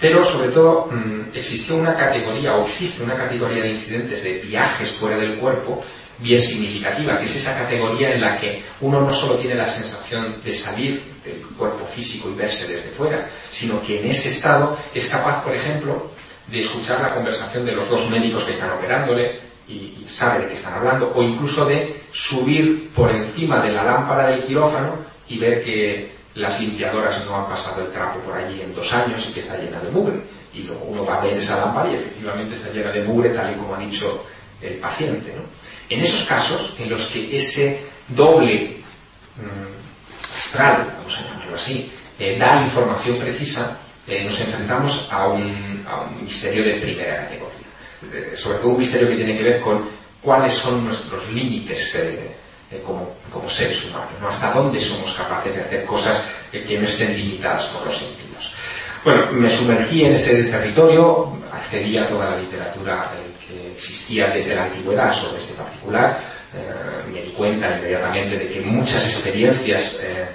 [0.00, 4.90] Pero sobre todo mm, existió una categoría o existe una categoría de incidentes de viajes
[4.90, 5.84] fuera del cuerpo
[6.22, 10.36] bien significativa, que es esa categoría en la que uno no solo tiene la sensación
[10.44, 15.08] de salir del cuerpo físico y verse desde fuera, sino que en ese estado es
[15.08, 16.10] capaz, por ejemplo,
[16.46, 20.54] de escuchar la conversación de los dos médicos que están operándole y sabe de qué
[20.54, 24.96] están hablando, o incluso de subir por encima de la lámpara del quirófano
[25.28, 29.26] y ver que las limpiadoras no han pasado el trapo por allí en dos años
[29.28, 30.16] y que está llena de mugre.
[30.54, 33.52] Y luego uno va a ver esa lámpara y efectivamente está llena de mugre, tal
[33.52, 34.24] y como ha dicho
[34.60, 35.32] el paciente.
[35.92, 38.76] En esos casos, en los que ese doble
[39.36, 43.76] mm, astral, vamos a llamarlo así, eh, da información precisa,
[44.08, 45.84] eh, nos enfrentamos a un,
[46.22, 47.68] misterio de primera categoría.
[48.10, 49.84] Eh, sobre todo un misterio que tiene que ver con
[50.22, 51.94] cuáles son nuestros límites
[52.86, 53.12] como,
[53.50, 54.28] seres humanos, ¿no?
[54.28, 58.54] hasta dónde somos capaces de hacer cosas que no estén limitadas por los sentidos.
[59.04, 63.10] Bueno, me sumergí en ese territorio, accedí a toda la literatura
[63.82, 66.18] existía desde la antigüedad sobre este particular,
[66.54, 70.26] eh, me di cuenta inmediatamente de que muchas experiencias eh,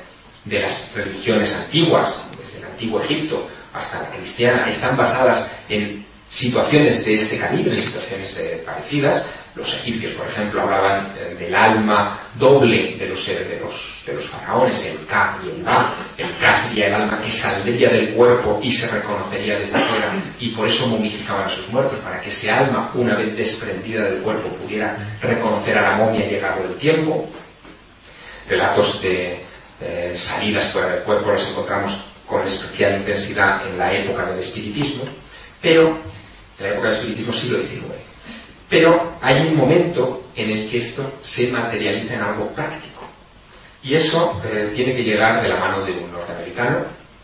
[0.43, 7.05] de las religiones antiguas, desde el antiguo Egipto hasta la cristiana, están basadas en situaciones
[7.05, 9.23] de este calibre, situaciones parecidas,
[9.57, 13.59] los egipcios, por ejemplo, hablaban eh, del alma doble de los, de
[14.05, 15.93] de los faraones, el Ka y el Ba.
[16.17, 20.49] El Ka sería el alma que saldría del cuerpo y se reconocería desde afuera, y
[20.49, 24.49] por eso momificaban a sus muertos, para que ese alma, una vez desprendida del cuerpo,
[24.49, 27.27] pudiera reconocer a la momia llegado el tiempo.
[28.47, 29.43] Relatos de
[30.15, 35.03] salidas fuera del cuerpo los encontramos con especial intensidad en la época del espiritismo,
[35.61, 35.97] pero
[36.59, 38.06] en la época del espiritismo siglo XIX.
[38.69, 43.03] Pero hay un momento en el que esto se materializa en algo práctico.
[43.83, 46.79] Y eso eh, tiene que llegar de la mano de un norteamericano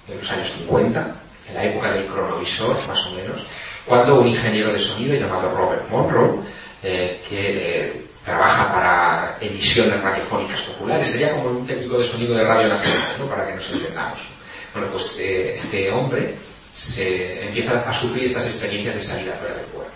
[0.08, 1.16] en los años 50,
[1.50, 3.46] en la época del cronovisor, más o menos,
[3.86, 6.40] cuando un ingeniero de sonido llamado Robert Monroe,
[6.82, 12.44] eh, que eh, trabaja para emisiones radiofónicas populares, sería como un técnico de sonido de
[12.44, 13.26] radio nacional, ¿no?
[13.26, 14.30] para que nos entendamos.
[14.74, 16.34] Bueno, pues este hombre
[16.74, 19.93] se empieza a sufrir estas experiencias de salida fuera del cuerpo.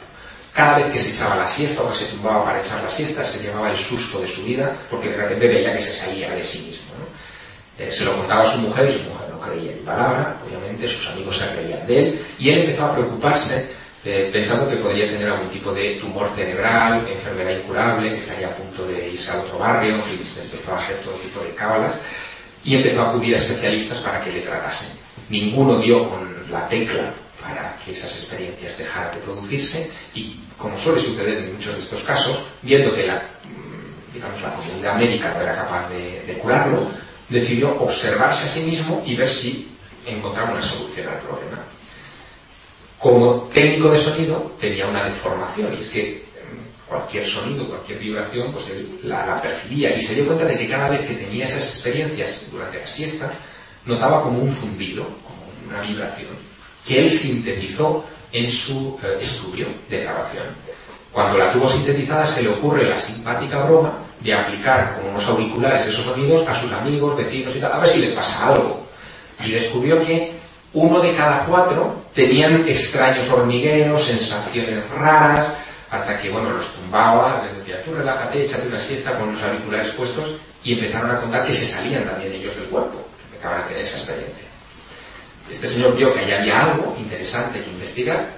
[0.58, 3.24] Cada vez que se echaba la siesta o que se tumbaba para echar la siesta,
[3.24, 6.44] se llevaba el susto de su vida porque de repente veía que se salía de
[6.44, 6.88] sí mismo.
[7.78, 10.90] Eh, se lo contaba a su mujer y su mujer no creía en palabra, obviamente
[10.90, 13.70] sus amigos se creían de él y él empezó a preocuparse
[14.04, 18.52] eh, pensando que podría tener algún tipo de tumor cerebral, enfermedad incurable, que estaría a
[18.52, 21.94] punto de irse a otro barrio, y empezó a hacer todo tipo de cábalas
[22.64, 24.98] y empezó a acudir a especialistas para que le tratasen.
[25.30, 31.00] Ninguno dio con la tecla para que esas experiencias dejaran de producirse y, como suele
[31.00, 35.42] suceder en muchos de estos casos, viendo que la, mm, digamos, la comunidad médica no
[35.42, 36.88] era capaz de, curarlo,
[37.30, 39.68] decidió observarse a sí mismo y ver si
[40.06, 41.58] encontraba una solución al problema.
[43.00, 48.52] Como técnico de sonido tenía una deformación y es que mm, cualquier sonido, cualquier vibración,
[48.52, 51.46] pues él la, la, percibía y se dio cuenta de que cada vez que tenía
[51.46, 53.32] esas experiencias durante la siesta,
[53.86, 56.48] notaba como un zumbido, como una vibración
[56.88, 58.06] que él sintetizó
[58.38, 60.46] en su eh, estudio de grabación.
[61.12, 65.88] Cuando la tuvo sintetizada se le ocurre la simpática broma de aplicar con unos auriculares
[65.88, 68.86] esos sonidos a sus amigos, vecinos y tal, a ver si les pasa algo.
[69.44, 70.34] Y descubrió que
[70.74, 75.54] uno de cada cuatro tenían extraños hormigueos, sensaciones raras,
[75.90, 79.94] hasta que, bueno, los tumbaba, les decía, tú relájate, échate una siesta con los auriculares
[79.94, 80.32] puestos,
[80.64, 83.84] y empezaron a contar que se salían también ellos del cuerpo, que empezaban a tener
[83.84, 84.47] esa experiencia
[85.50, 88.30] este señor vio que allá había algo interesante que investigar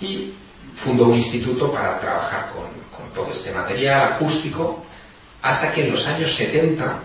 [0.00, 0.32] y
[0.74, 2.66] fundó un instituto para trabajar con,
[3.14, 4.84] todo este material acústico
[5.40, 7.00] hasta que en los años 70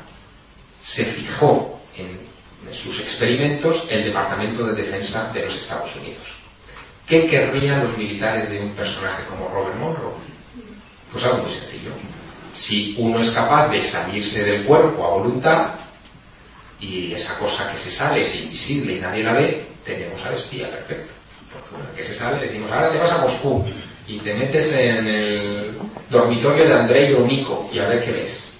[0.84, 2.32] se fijó en,
[2.74, 6.36] sus experimentos el Departamento de Defensa de los Estados Unidos.
[7.08, 10.14] ¿Qué querrían los militares de un personaje como Robert Monroe?
[11.12, 11.92] Pues algo muy sencillo.
[12.54, 15.72] Si uno es capaz de salirse del cuerpo a voluntad,
[16.82, 20.70] y esa cosa que se sale es invisible y nadie la ve, tenemos al espía
[20.70, 21.14] perfecto.
[21.54, 23.64] Porque una que se sale le decimos, ahora te vas a Moscú
[24.08, 25.72] y te metes en el
[26.10, 28.54] dormitorio de Andrei Nico y a ver qué ves.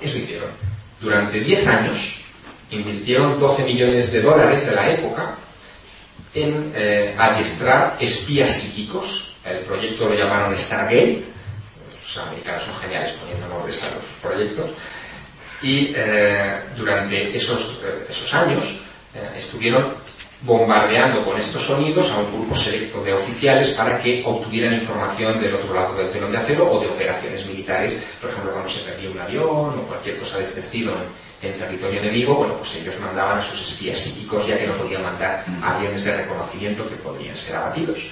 [0.00, 0.48] Eso hicieron.
[1.00, 2.20] Durante 10 años
[2.70, 5.34] invirtieron 12 millones de dólares de la época
[6.32, 9.34] en eh, adiestrar espías psíquicos.
[9.44, 11.24] El proyecto lo llamaron Stargate,
[12.00, 14.70] los americanos son geniales poniendo nombres a los proyectos.
[15.62, 18.80] Y eh, durante esos, eh, esos años
[19.36, 19.92] estuvieron
[20.42, 25.54] bombardeando con estos sonidos a un grupo selecto de oficiales para que obtuvieran información del
[25.54, 29.10] otro lado del telón de acero o de operaciones militares, por ejemplo, cuando se perdía
[29.10, 30.94] un avión o cualquier cosa de este estilo
[31.42, 35.02] en, territorio enemigo, bueno, pues ellos mandaban a sus espías psíquicos ya que no podían
[35.02, 38.10] mandar aviones de reconocimiento que podrían ser abatidos.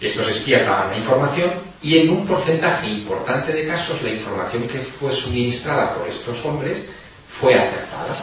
[0.00, 1.50] Estos espías daban la información
[1.82, 6.90] y en un porcentaje importante de casos la información que fue suministrada por estos hombres
[7.28, 8.16] fue acertada.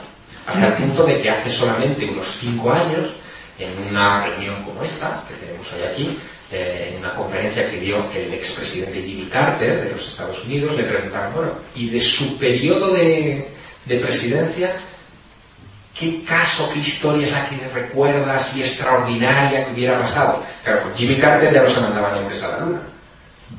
[0.48, 3.10] Hasta el punto de que hace solamente unos cinco años
[3.58, 6.18] en una reunión como esta, que tenemos hoy aquí,
[6.52, 10.84] eh, en una conferencia que dio el expresidente Jimmy Carter de los Estados Unidos, le
[10.84, 13.50] preguntaron, bueno, y de su periodo de,
[13.88, 14.76] presidencia,
[15.98, 20.44] ¿qué caso, qué historia es la que recuerdas y extraordinaria que hubiera pasado?
[20.64, 22.82] Claro, con Jimmy Carter ya no se mandaban hombres a la luna,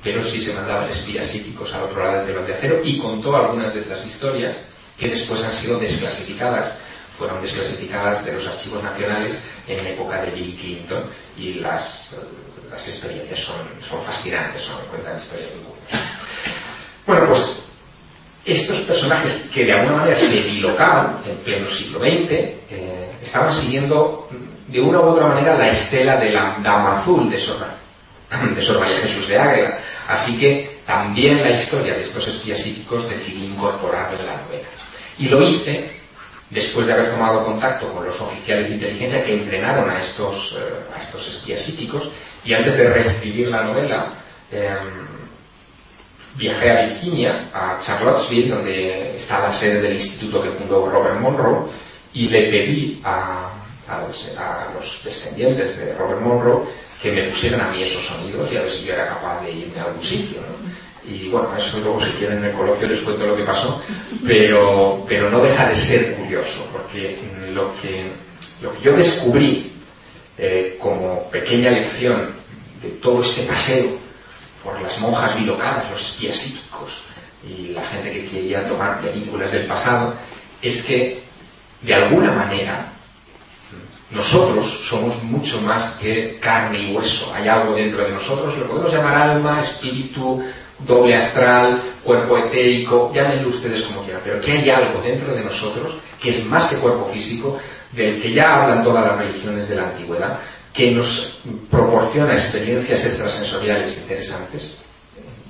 [0.03, 3.37] pero sí se mandaban espías psíquicos al otro lado del telón de acero y contó
[3.37, 4.57] algunas de estas historias
[4.99, 6.73] que después han sido desclasificadas
[7.19, 11.05] fueron desclasificadas de los archivos nacionales en época de Bill Clinton
[11.37, 12.11] y las,
[12.71, 13.57] las experiencias son,
[13.89, 16.09] son fascinantes, son, cuentan historias muy curiosas.
[17.07, 17.66] Bueno, pues
[18.47, 24.29] estos personajes que de alguna manera se bilocaban en pleno siglo XX eh, estaban siguiendo
[24.69, 27.67] de una u otra manera la estela de la Dama Azul de Sor,
[28.55, 29.79] de Jesús de Águeda.
[30.09, 34.69] Así que también la historia de estos espías psíquicos decidí incorporarla en la novela.
[35.19, 35.91] Y lo hice
[36.51, 40.97] después de haber tomado contacto con los oficiales de inteligencia que entrenaron a estos, eh,
[40.97, 42.11] a estos espías psíquicos
[42.45, 44.07] y antes de reescribir la novela
[44.53, 45.16] em,
[46.37, 51.69] viajé a Virginia, a Charlottesville, donde está la sede del instituto que fundó Robert Monroe
[52.13, 53.53] y le pedí a,
[54.77, 56.65] los descendientes de Robert Monroe
[57.01, 59.53] que me pusieran a mí esos sonidos y a ver si yo era capaz de
[59.53, 60.39] irme a algún sitio.
[61.09, 63.81] Y bueno, eso luego si quieren en el coloquio les cuento lo que pasó,
[64.27, 67.17] pero, pero no deja de ser curioso, porque
[67.53, 68.11] lo que,
[68.83, 69.73] yo descubrí
[70.37, 72.33] eh, como pequeña lección
[72.83, 74.06] de todo este paseo
[74.67, 77.03] por las monjas bilocadas, los espías psíquicos
[77.49, 80.13] y la gente que quería tomar películas del pasado,
[80.61, 81.23] es que
[81.83, 82.87] de alguna manera
[84.11, 87.33] nosotros somos mucho más que carne y hueso.
[87.33, 90.43] Hay algo dentro de nosotros, lo podemos llamar alma, espíritu,
[90.81, 95.97] doble astral, cuerpo etérico, llámenlo ustedes como quieran, pero que hay algo dentro de nosotros
[96.21, 97.59] que es más que cuerpo físico,
[97.93, 100.39] del que ya hablan todas las religiones de la antigüedad,
[100.77, 101.39] que nos
[101.71, 104.83] proporciona experiencias extrasensoriales interesantes,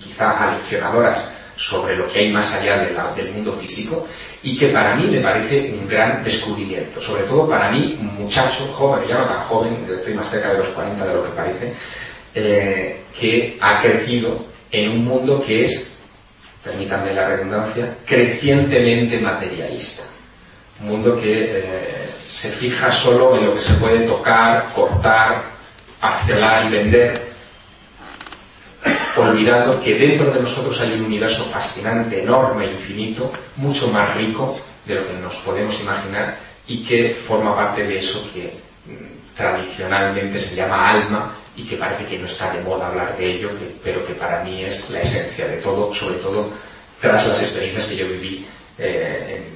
[0.01, 2.79] quizá aleccionadoras sobre lo que hay más allá
[3.17, 4.07] del mundo físico,
[4.43, 8.73] y que para mí me parece un gran descubrimiento, sobre todo para mí, un muchacho
[8.73, 11.73] joven, ya no tan joven, estoy más cerca de los 40 de lo que parece,
[12.33, 15.97] eh, que ha crecido en un mundo que es,
[16.63, 20.05] permítanme la redundancia, crecientemente materialista.
[20.83, 25.43] Un mundo que eh, se fija solo en lo que se puede tocar, cortar,
[26.01, 27.27] parcelar y vender,
[29.17, 34.97] olvidando que dentro de nosotros hay un universo fascinante, enorme, infinito, mucho más rico de
[34.97, 36.37] lo que nos podemos imaginar
[36.69, 38.53] y que forma parte de eso que
[38.87, 43.33] mm, tradicionalmente se llama alma y que parece que no está de moda hablar de
[43.33, 43.51] ello,
[43.83, 46.51] pero que para mí es la esencia de todo, sobre todo
[47.01, 48.47] tras las experiencias que yo viví
[48.79, 49.56] eh, en,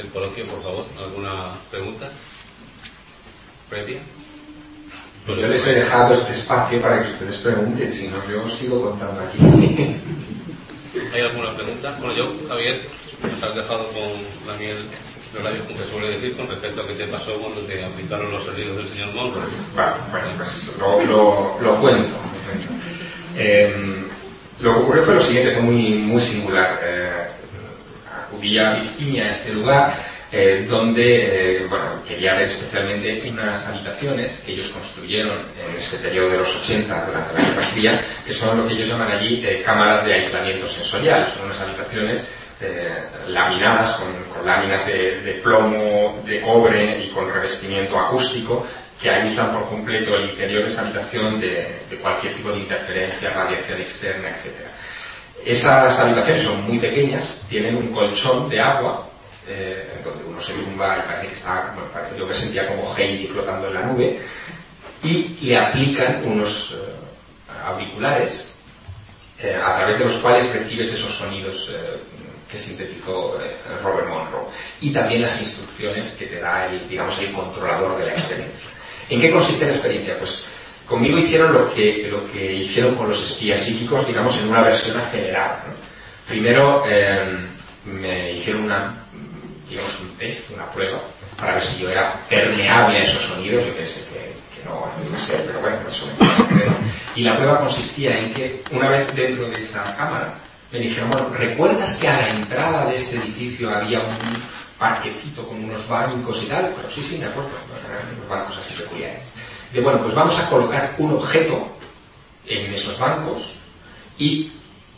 [0.00, 0.86] el coloquio, por favor?
[0.98, 2.10] ¿Alguna pregunta
[3.68, 4.00] previa?
[5.26, 8.90] Pues yo les he dejado este espacio para que ustedes pregunten, si no yo sigo
[8.90, 9.38] contando aquí.
[11.14, 11.96] ¿Hay alguna pregunta?
[12.00, 12.80] Bueno, yo, Javier,
[13.22, 14.10] nos has dejado con
[14.46, 14.78] Daniel
[15.34, 18.42] Relayo, con que suele decir con respecto a qué te pasó cuando te aplicaron los
[18.42, 19.44] sonidos del señor Monroe.
[19.74, 22.16] Bueno, pues lo, lo, cuento.
[23.36, 24.06] Em,
[24.60, 26.80] lo que ocurrió fue lo siguiente, fue muy, muy singular.
[26.82, 27.28] Eh,
[28.30, 29.94] acudí a Virginia, a este lugar,
[30.32, 31.66] eh, donde eh,
[32.06, 37.34] quería ver especialmente unas habitaciones que ellos construyeron en este periodo de los 80 durante
[37.34, 41.26] la Guerra Fría, que son lo que ellos llaman allí cámaras de aislamiento sensorial.
[41.26, 42.26] Son unas habitaciones
[43.28, 48.66] laminadas con, láminas de, plomo, de cobre y con revestimiento acústico
[49.00, 53.80] que aíslan por completo el interior de esa habitación de, cualquier tipo de interferencia, radiación
[53.80, 54.69] externa, etc.
[55.44, 59.06] Esas habitaciones son muy pequeñas, tienen un colchón de agua,
[59.48, 62.94] eh, donde uno se tumba y parece que está, bueno, parece yo que sentía como
[62.94, 64.20] Heidi flotando en la nube,
[65.02, 68.56] y le aplican unos eh, auriculares
[69.38, 71.70] eh, a través de los cuales recibes esos sonidos
[72.50, 73.38] que sintetizó
[73.82, 74.48] Robert Monroe
[74.80, 78.68] y también las instrucciones que te da el, digamos, el controlador de la experiencia.
[79.08, 80.18] ¿En qué consiste la experiencia?
[80.18, 80.48] Pues
[80.90, 82.10] conmigo hicieron lo que,
[82.52, 85.62] hicieron con los espías psíquicos, digamos, en una versión acelerada.
[86.28, 86.82] Primero
[87.84, 88.96] me hicieron una,
[89.68, 91.00] digamos, un test, una prueba,
[91.38, 93.64] para ver si yo era permeable a esos sonidos.
[93.66, 98.18] Yo pensé que, no, iba a ser, pero bueno, eso me Y la prueba consistía
[98.18, 100.34] en que, una vez dentro de esta cámara,
[100.72, 104.16] me dijeron, bueno, ¿recuerdas que a la entrada de este edificio había un
[104.76, 106.72] parquecito con unos bancos y tal?
[106.76, 107.50] Pero sí, sí, me acuerdo,
[108.16, 109.30] unos bancos así peculiares.
[109.72, 111.68] De bueno, pues vamos a colocar un objeto
[112.46, 113.42] en esos bancos
[114.18, 114.52] y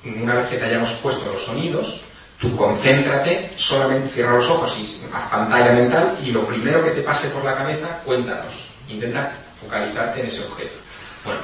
[0.05, 2.01] una vez que te hayamos puesto los sonidos,
[2.43, 7.03] Tú concéntrate, solamente cierra los ojos y haz pantalla mental y lo primero que te
[7.03, 8.67] pase por la cabeza, cuéntanos.
[8.89, 10.75] Intenta focalizarte en ese objeto.
[11.25, 11.41] Bueno,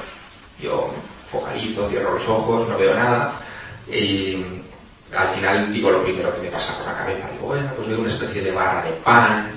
[0.59, 0.91] yo
[1.31, 3.31] focalizo, cierro los ojos, no veo nada
[3.87, 4.43] y
[5.17, 7.29] al final digo lo primero que me pasa por la cabeza.
[7.31, 9.49] Digo, bueno, pues veo una especie de barra de pan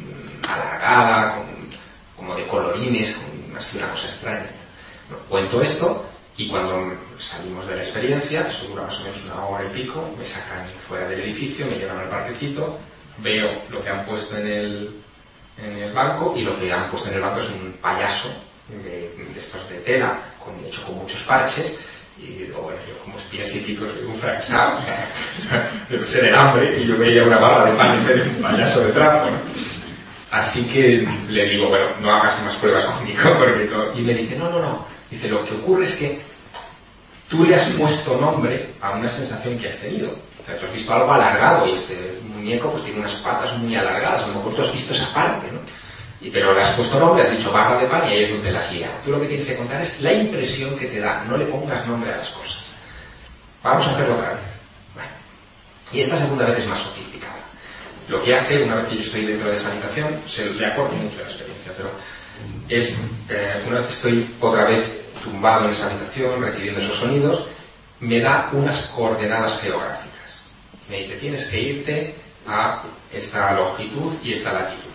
[0.00, 1.36] mm, alargada,
[2.36, 3.16] de colorines,
[3.56, 4.46] así una cosa extraña.
[5.28, 6.06] cuento esto
[6.36, 10.14] y cuando salimos de la experiencia, eso dura más o menos una hora y pico,
[10.18, 12.78] me sacan fuera del edificio, me llevan al parquecito,
[13.18, 14.90] veo lo que han puesto en el,
[15.62, 18.28] en el banco y lo que han puesto en el banco es un payaso
[18.68, 21.78] de, estos de tela, con, hecho con muchos parches,
[22.18, 24.78] y digo, bueno, yo como espía psíquico soy un fracasado,
[25.88, 28.42] debe ser el hambre, y yo veía una barra de pan en vez de un
[28.42, 29.28] payaso de trapo.
[30.32, 34.48] Así que le digo, bueno, no hagas más pruebas conmigo, porque Y me dice, no,
[34.48, 34.86] no, no.
[35.10, 36.20] Dice, lo que ocurre es que
[37.28, 40.10] tú le has puesto nombre a una sensación que has tenido.
[40.10, 43.76] O sea, tú has visto algo alargado y este muñeco pues tiene unas patas muy
[43.76, 45.60] alargadas, a lo mejor tú has visto esa parte, ¿no?
[46.22, 48.52] Y, pero le has puesto nombre, has dicho barra de pan y ahí es donde
[48.52, 48.70] la has
[49.04, 51.86] Tú lo que tienes que contar es la impresión que te da, no le pongas
[51.86, 52.76] nombre a las cosas.
[53.62, 54.40] Vamos a hacerlo otra vez.
[54.94, 55.10] Bueno.
[55.92, 57.11] Y esta segunda vez es más sofisticada.
[58.08, 60.94] Lo que hace, una vez que yo estoy dentro de esa habitación, se le acorta
[60.96, 61.90] mucho la experiencia, pero
[62.68, 64.84] es, eh, una vez que estoy otra vez
[65.22, 67.44] tumbado en esa habitación, recibiendo esos sonidos,
[68.00, 70.46] me da unas coordenadas geográficas.
[70.88, 72.14] Me dice, tienes que irte
[72.46, 72.82] a
[73.12, 74.90] esta longitud y esta latitud.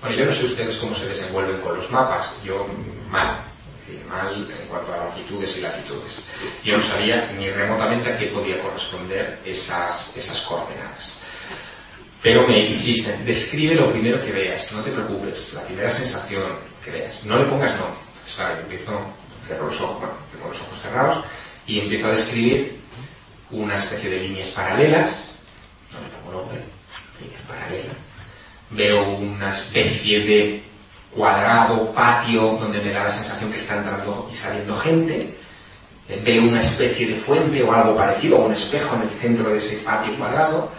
[0.00, 2.66] Bueno, yo no sé ustedes cómo se desenvuelven con los mapas, yo
[3.10, 3.38] mal,
[4.08, 6.28] mal en cuanto a longitudes y latitudes.
[6.64, 11.22] Yo no sabía ni remotamente a qué podía corresponder esas, esas coordenadas.
[12.22, 16.42] Pero me insisten, describe lo primero que veas, no te preocupes, la primera sensación
[16.84, 17.86] que veas, no le pongas no.
[17.86, 19.00] Entonces, claro, yo empiezo
[19.46, 21.24] cierro los ojos, bueno, tengo los ojos cerrados,
[21.66, 22.80] y empiezo a describir
[23.50, 25.34] una especie de líneas paralelas,
[25.92, 26.60] no le pongo nombre,
[27.20, 27.96] líneas paralelas.
[28.70, 30.62] Veo una especie de
[31.14, 35.34] cuadrado, patio, donde me da la sensación que está entrando y saliendo gente.
[36.24, 39.58] Veo una especie de fuente o algo parecido, o un espejo en el centro de
[39.58, 40.70] ese patio cuadrado.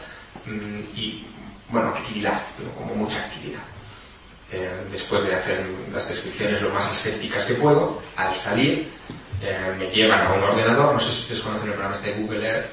[0.96, 1.26] Y,
[1.70, 2.42] bueno, actividad,
[2.78, 3.62] como mucha actividad.
[4.52, 8.88] Eh, después de hacer las descripciones lo más asépticas que puedo, al salir
[9.42, 12.22] eh, me llevan a un ordenador, no sé si ustedes conocen el programa este de
[12.22, 12.70] Google Earth,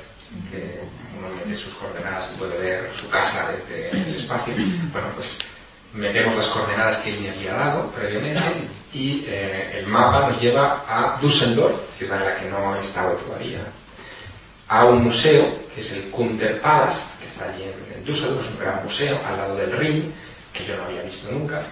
[0.51, 0.81] que
[1.18, 4.55] uno mete sus coordenadas y puede ver su casa desde el espacio.
[4.93, 5.39] Bueno, pues
[5.93, 8.41] metemos las coordenadas que él me había dado previamente
[8.93, 13.14] y eh, el mapa nos lleva a Düsseldorf, ciudad en la que no he estado
[13.16, 13.61] todavía,
[14.69, 18.61] a un museo que es el Kunterpalast, que está allí en, en Düsseldorf, es un
[18.61, 20.12] gran museo al lado del Rin,
[20.53, 21.62] que yo no había visto nunca,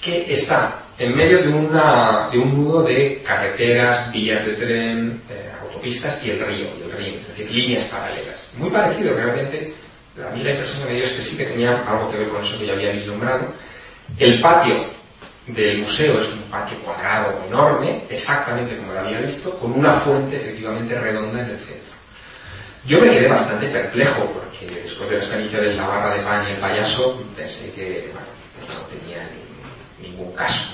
[0.00, 6.30] que está en medio de, un nudo de carreteras, vías de tren, eh, autopistas y
[6.30, 8.50] el río, y el río, es decir, líneas paralelas.
[8.58, 9.72] Muy parecido realmente,
[10.18, 12.28] a mí la impresión que me dio es que sí que tenía algo que ver
[12.28, 13.46] con eso que ya había vislumbrado.
[14.18, 14.74] El patio
[15.46, 20.36] del museo es un patio cuadrado enorme, exactamente como lo había visto, con una fuente
[20.36, 21.87] efectivamente redonda en el centro.
[22.88, 26.52] Yo me quedé bastante perplejo porque después de la experiencia de la de pan y
[26.52, 28.10] el payaso pensé que
[28.66, 29.28] no tenía
[30.00, 30.72] ningún caso.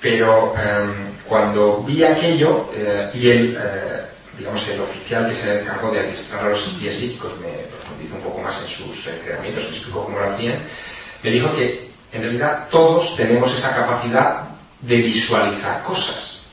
[0.00, 4.04] Pero em, cuando vi aquello eh, y el, eh,
[4.38, 8.22] digamos, el oficial que se encargó de administrar a los espías psíquicos me profundizó un
[8.22, 10.60] poco más en sus entrenamientos, me explicó cómo lo hacían,
[11.24, 14.44] me dijo que en realidad todos tenemos esa capacidad
[14.82, 16.46] de visualizar cosas.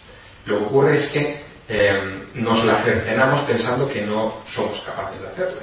[0.48, 1.40] Lo que ocurre es que
[1.70, 5.62] em, nos la cercenamos pensando que no somos capaces de hacerla.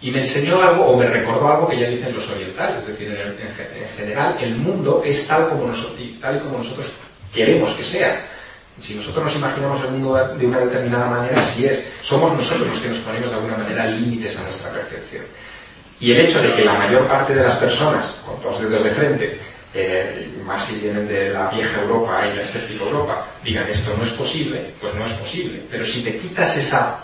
[0.00, 3.08] Y me enseñó algo, o me recordó algo que ya dicen los orientales, es decir,
[3.08, 6.90] en, general el mundo es tal como, nosotros, tal como nosotros
[7.32, 8.20] queremos que sea.
[8.80, 11.86] Si nosotros nos imaginamos el mundo de una determinada manera, así es.
[12.02, 15.24] Somos nosotros los que nos ponemos de alguna manera límites a nuestra percepción.
[16.00, 18.90] Y el hecho de que la mayor parte de las personas, con dos dedos de
[18.90, 19.38] frente,
[19.72, 24.04] eh, más si vienen de la vieja Europa y la escéptica Europa, digan esto no
[24.04, 25.62] es posible, pues no es posible.
[25.70, 26.98] Pero si te quitas esa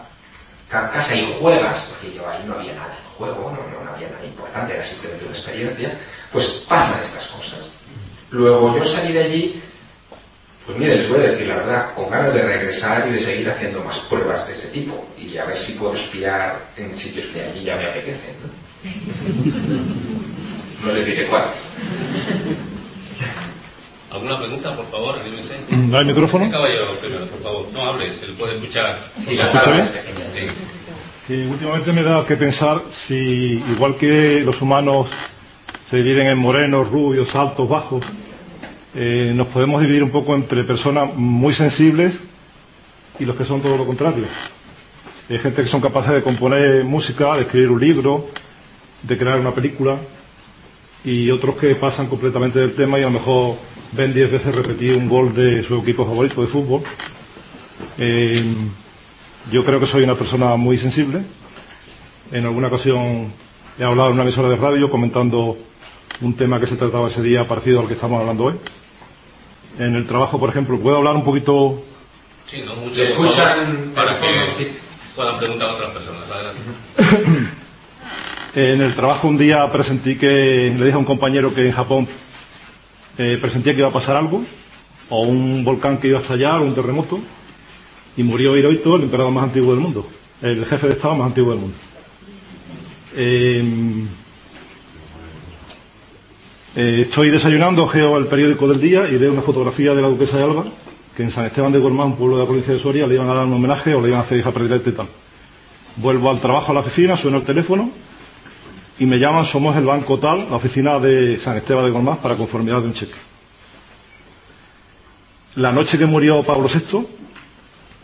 [0.69, 4.25] carcasa y juegas, porque yo ahí no había nada en juego, no, no había nada
[4.25, 5.93] importante, era simplemente una experiencia,
[6.33, 7.73] pues pasan estas cosas.
[8.31, 9.63] Luego yo salí de allí
[10.71, 13.51] pues mire, les voy a decir la verdad, con ganas de regresar y de seguir
[13.51, 17.45] haciendo más pruebas de ese tipo y a ver si puedo espiar en sitios que
[17.45, 18.37] a mí ya me apetecen.
[20.81, 21.57] No, no les diré cuáles.
[24.11, 25.19] ¿Alguna pregunta, por favor?
[25.21, 25.55] Anímese.
[25.91, 26.45] ¿Da el micrófono?
[26.47, 27.67] Sí, caballero, primero, por favor.
[27.73, 28.99] No hable, se le puede escuchar.
[29.19, 29.85] Sí, ¿Escucha bien?
[30.35, 30.47] Sí.
[31.27, 35.09] Que últimamente me da que pensar si, igual que los humanos
[35.89, 38.05] se dividen en morenos, rubios, altos, bajos,
[38.97, 42.15] eh, nos podemos dividir un poco entre personas muy sensibles
[43.21, 44.25] y los que son todo lo contrario.
[45.29, 48.27] Hay gente que son capaces de componer música, de escribir un libro,
[49.05, 49.97] de crear una película,
[51.05, 53.55] y otros que pasan completamente del tema y a lo mejor
[53.93, 56.83] ven diez veces repetir un gol de su equipo favorito de fútbol.
[57.99, 58.43] Eh,
[59.51, 61.23] yo creo que soy una persona muy sensible.
[62.33, 63.33] En alguna ocasión
[63.79, 65.57] he hablado en una emisora de radio comentando
[66.21, 68.55] un tema que se trataba ese día parecido al que estamos hablando hoy.
[69.79, 71.83] En el trabajo, por ejemplo, puedo hablar un poquito.
[72.47, 73.03] Sí, no mucho.
[73.03, 74.27] Escuchan para que
[74.57, 74.69] sí.
[75.17, 76.23] puedan preguntar a otras personas.
[76.31, 77.51] Adelante.
[78.53, 82.09] En el trabajo un día presentí que le dije a un compañero que en Japón
[83.21, 84.43] eh, presentía que iba a pasar algo,
[85.11, 87.21] o un volcán que iba a estallar, o un terremoto,
[88.17, 90.09] y murió Hirohito, el emperador más antiguo del mundo,
[90.41, 91.77] el jefe de Estado más antiguo del mundo.
[93.15, 93.63] Eh,
[96.77, 100.39] eh, estoy desayunando, geo el periódico del día y veo una fotografía de la duquesa
[100.39, 100.65] de Alba,
[101.15, 103.29] que en San Esteban de Gormaz, un pueblo de la provincia de Soria, le iban
[103.29, 105.09] a dar un homenaje o le iban a hacer hija predilecta y tal.
[105.97, 107.91] Vuelvo al trabajo a la oficina, suena el teléfono
[109.01, 112.37] y me llaman, somos el banco tal, la oficina de San Esteban de Gormaz, para
[112.37, 113.15] conformidad de un cheque.
[115.57, 117.07] La noche que murió Pablo VI,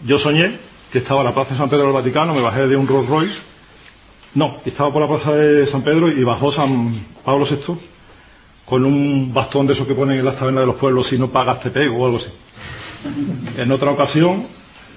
[0.06, 0.56] yo soñé
[0.90, 3.08] que estaba en la plaza de San Pedro del Vaticano, me bajé de un Rolls
[3.08, 3.38] Royce,
[4.34, 7.74] no, estaba por la plaza de San Pedro y bajó San Pablo VI
[8.64, 11.28] con un bastón de esos que ponen en las tabernas de los pueblos, si no
[11.28, 12.30] pagas te pego o algo así.
[13.58, 14.46] En otra ocasión,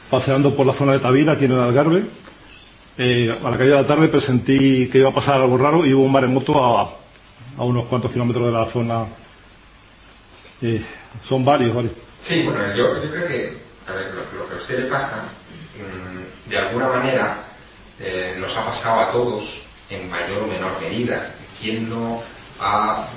[0.09, 2.05] paseando por la zona de Tavira, en el Algarve,
[3.01, 5.93] eh, a la caída de la tarde presentí que iba a pasar algo raro y
[5.93, 6.93] hubo un maremoto a,
[7.63, 9.05] unos cuantos kilómetros de la zona.
[10.61, 10.83] Eh,
[11.27, 11.93] son varios, varios.
[12.21, 14.05] Sí, bueno, yo, creo que a ver,
[14.37, 15.23] lo, que a usted le pasa,
[15.77, 17.37] mm, de alguna manera,
[18.01, 21.25] eh, nos ha pasado a todos en mayor o menor medida.
[21.61, 22.21] ¿Quién no
[22.59, 23.07] ha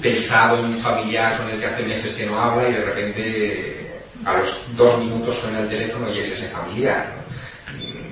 [0.00, 4.02] pensado en un familiar con el que hace meses que no habla y de repente
[4.24, 7.25] a los dos minutos suena el teléfono y es ese familiar?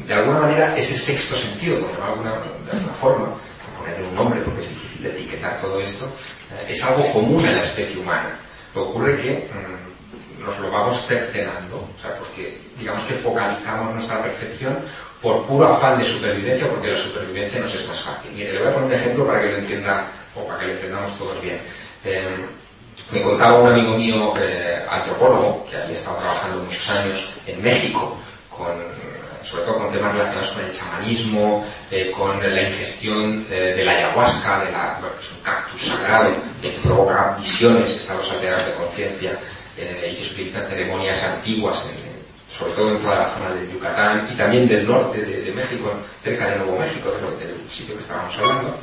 [0.06, 4.08] De alguna manera, ese sexto sentido, por llamarlo de alguna, de alguna forma, por ponerle
[4.08, 6.04] un nombre porque es difícil de etiquetar todo esto,
[6.52, 8.36] eh, es algo común en la especie humana.
[8.74, 14.22] Lo ocurre que mm, nos lo vamos cercenando, o sea, porque digamos que focalizamos nuestra
[14.22, 14.76] percepción
[15.22, 18.30] por puro afán de supervivencia, porque la supervivencia nos es más fácil.
[18.32, 20.72] Mire, le voy a poner un ejemplo para que lo entienda, o para que lo
[20.72, 21.58] entendamos todos bien.
[22.04, 22.28] Eh,
[23.10, 28.18] me contaba un amigo mío, eh, antropólogo, que había estado trabajando muchos años en México,
[28.50, 28.68] con,
[29.44, 33.92] sobre todo con temas relacionados con el chamanismo, eh, con la ingestión eh, de la
[33.92, 36.30] ayahuasca, de es un cactus sagrado
[36.62, 39.38] que provoca visiones, estados alterados de conciencia
[39.76, 41.86] eh, y que se utiliza en ceremonias antiguas,
[42.56, 45.92] sobre todo en toda la zona de Yucatán y también del norte de, México,
[46.22, 48.76] cerca de Nuevo México, de lo que- del sitio que estábamos hablando.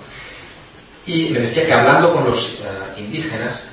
[1.05, 2.59] Y me decía que hablando con los
[2.97, 3.64] indígenas,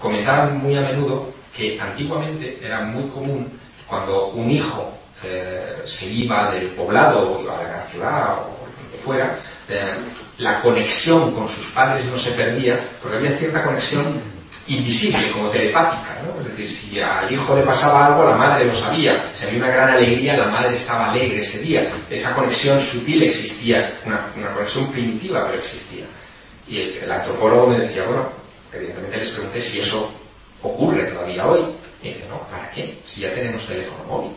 [0.00, 3.50] comentaban muy a menudo que antiguamente era muy común
[3.86, 8.98] cuando un hijo eh, se iba del poblado iba a la gran ciudad o donde
[9.02, 9.38] fuera,
[9.68, 9.84] eh,
[10.38, 14.20] la conexión con sus padres no se perdía porque había cierta conexión
[14.68, 16.16] invisible, como telepática.
[16.24, 16.40] ¿no?
[16.40, 19.30] Es decir, si al hijo le pasaba algo, la madre lo sabía.
[19.32, 21.88] Si había una gran alegría, la madre estaba alegre ese día.
[22.10, 26.04] Esa conexión sutil existía, una, una conexión primitiva, pero existía.
[26.68, 28.28] Y el, el antropólogo me decía, bueno,
[28.72, 30.12] evidentemente les pregunté si eso
[30.62, 31.60] ocurre todavía hoy.
[32.02, 32.98] Y dice, no, ¿para qué?
[33.06, 34.32] Si ya tenemos teléfono móvil.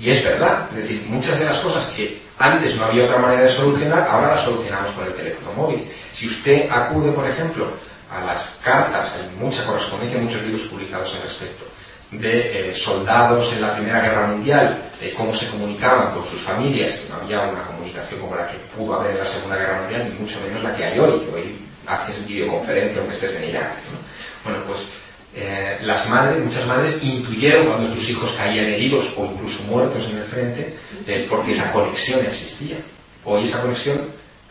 [0.00, 0.68] Y es verdad.
[0.72, 4.30] Es decir, muchas de las cosas que antes no había otra manera de solucionar, ahora
[4.30, 5.86] las solucionamos con el teléfono móvil.
[6.12, 7.68] Si usted acude, por ejemplo,
[8.10, 11.64] a las cartas, hay mucha correspondencia, muchos libros publicados al respecto,
[12.10, 16.94] de eh, soldados en la Primera Guerra Mundial, de cómo se comunicaban con sus familias,
[16.94, 20.10] que no había una comunicación como la que pudo haber en la Segunda Guerra Mundial,
[20.10, 21.56] ni mucho menos la que hay hoy, que hoy
[21.86, 23.72] haces videoconferencia aunque estés en Irak.
[23.90, 24.50] ¿no?
[24.50, 24.88] Bueno, pues
[25.34, 30.18] eh, las madres, muchas madres intuyeron cuando sus hijos caían heridos o incluso muertos en
[30.18, 30.74] el frente,
[31.06, 32.76] eh, porque esa conexión existía.
[33.24, 33.98] Hoy esa conexión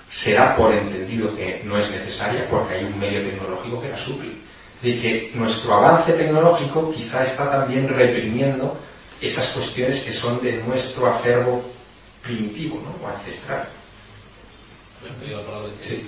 [0.10, 4.30] será por entendido que no es necesaria porque hay un medio tecnológico que la suple.
[4.82, 8.76] De que nuestro avance tecnológico quizá está también reprimiendo
[9.22, 11.64] esas cuestiones que son de nuestro acervo
[12.24, 13.06] primitivo ¿no?
[13.06, 13.68] o ancestral.
[15.80, 16.08] Sí.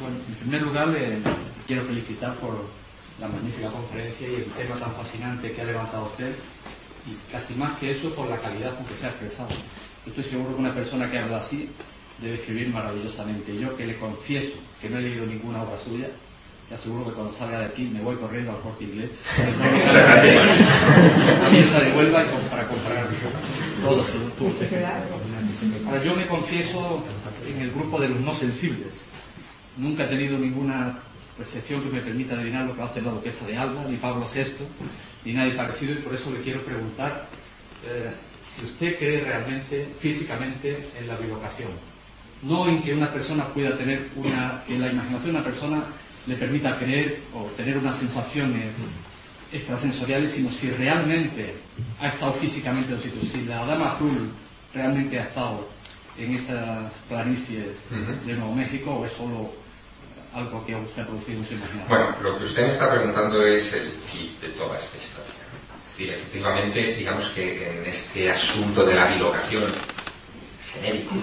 [0.00, 1.18] Bueno, en primer lugar, le
[1.66, 2.66] quiero felicitar por
[3.20, 6.34] la magnífica conferencia y el tema tan fascinante que ha levantado usted,
[7.06, 9.50] y casi más que eso, por la calidad con que se ha expresado.
[9.50, 11.68] Yo estoy seguro que una persona que habla así
[12.20, 13.58] debe escribir maravillosamente.
[13.58, 16.08] Yo que le confieso que no he leído ninguna obra suya,
[16.68, 21.92] te aseguro que cuando salga de aquí me voy corriendo al corte inglés a de
[21.92, 23.06] Huelva para comprar
[23.82, 24.06] todos
[25.86, 27.04] Ahora, yo me confieso
[27.46, 29.04] en el grupo de los no sensibles.
[29.76, 30.98] Nunca he tenido ninguna
[31.42, 34.44] percepción que me permita adivinar lo que hace la duquesa de Alba, ni Pablo VI,
[35.24, 37.26] ni nadie parecido, y por eso le quiero preguntar
[37.84, 41.70] eh, si usted cree realmente, físicamente, en la bilocación.
[42.42, 45.84] No en que una persona pueda tener una, que la imaginación de una persona
[46.26, 48.76] le permita creer o tener unas sensaciones
[49.52, 51.54] extrasensoriales, sino si realmente
[52.00, 54.30] ha estado físicamente en sitio, si la dama azul
[54.72, 55.68] realmente ha estado
[56.18, 57.66] en esas planicies
[58.26, 59.61] de Nuevo México o es solo
[60.34, 61.54] algo que se ha producido en su.
[61.88, 65.32] Bueno, lo que usted me está preguntando es el kit de toda esta historia.
[65.98, 69.64] Es efectivamente, digamos que en este asunto de la bilocación
[70.72, 71.14] genérico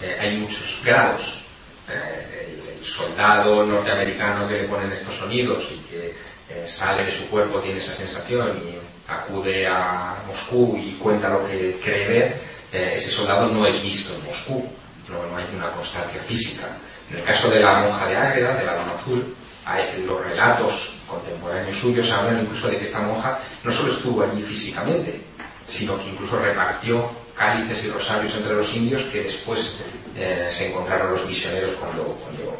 [0.00, 1.44] eh, hay muchos grados.
[1.88, 6.14] Eh, el, soldado norteamericano que le ponen estos sonidos y que
[6.50, 11.46] eh, sale de su cuerpo tiene esa sensación y acude a Moscú y cuenta lo
[11.46, 12.40] que cree ver,
[12.72, 14.68] ese soldado no es visto en Moscú,
[15.08, 16.76] no, no hay una constancia física.
[17.12, 19.34] En el caso de la monja de Ágreda, de la Dama Azul,
[19.66, 24.42] hay, los relatos contemporáneos suyos hablan incluso de que esta monja no solo estuvo allí
[24.42, 25.20] físicamente,
[25.68, 29.84] sino que incluso repartió cálices y rosarios entre los indios que después
[30.16, 32.56] eh, se encontraron los misioneros cuando, cuando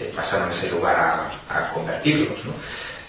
[0.00, 2.44] eh, pasaron ese lugar a, a convertirlos.
[2.44, 2.52] ¿no?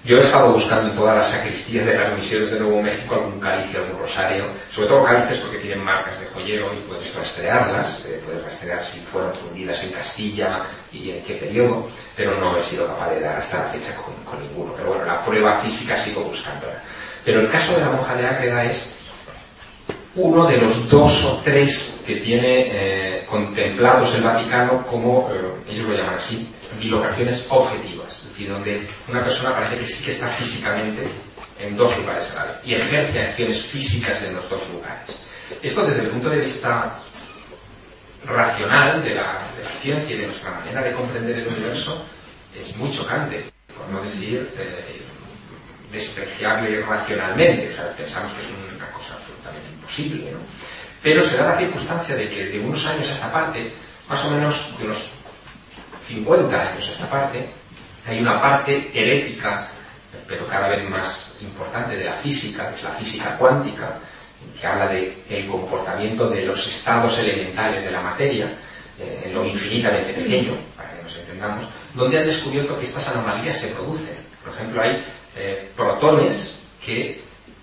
[0.05, 3.37] Yo he estado buscando en todas las sacristías de las misiones de Nuevo México algún
[3.37, 8.21] cáliz, algún rosario, sobre todo cálices porque tienen marcas de joyero y puedes rastrearlas, eh,
[8.23, 10.61] puedes rastrear si fueron fundidas en Castilla
[10.93, 11.85] y en qué periodo,
[12.15, 14.73] pero no he sido capaz de dar hasta la fecha con, ninguno.
[14.77, 16.81] Pero bueno, la prueba física sigo buscándola.
[17.25, 18.91] Pero el caso de la monja de Ágreda es
[20.15, 25.89] uno de los dos o tres que tiene eh, contemplados el Vaticano como, eh, ellos
[25.89, 28.08] lo llaman así, bilocaciones objetivas
[28.39, 31.03] y donde una persona parece que sí que está físicamente
[31.59, 35.19] en dos lugares a la vez y ejerce acciones físicas en los dos lugares.
[35.61, 36.99] Esto desde el punto de vista
[38.25, 39.45] racional de la,
[39.81, 42.05] ciencia y de nuestra manera de comprender el universo
[42.57, 43.45] es muy chocante,
[43.77, 45.01] por no decir eh,
[45.91, 47.75] despreciable racionalmente.
[47.95, 50.31] pensamos que es una cosa absolutamente imposible.
[50.31, 50.39] ¿no?
[51.01, 53.71] Pero se da la circunstancia de que de unos años a esta parte,
[54.09, 55.11] más o menos de unos
[56.09, 57.49] 50 años a esta parte,
[58.09, 59.67] hay una parte herética,
[60.27, 63.99] pero cada vez más importante, de la física, que es la física cuántica,
[64.59, 68.51] que habla del comportamiento de los estados elementales de la materia,
[68.99, 73.57] eh, en lo infinitamente pequeño, para que nos entendamos, donde han descubierto que estas anomalías
[73.57, 74.17] se producen.
[74.43, 75.03] Por ejemplo, hay
[75.37, 77.21] eh, protones que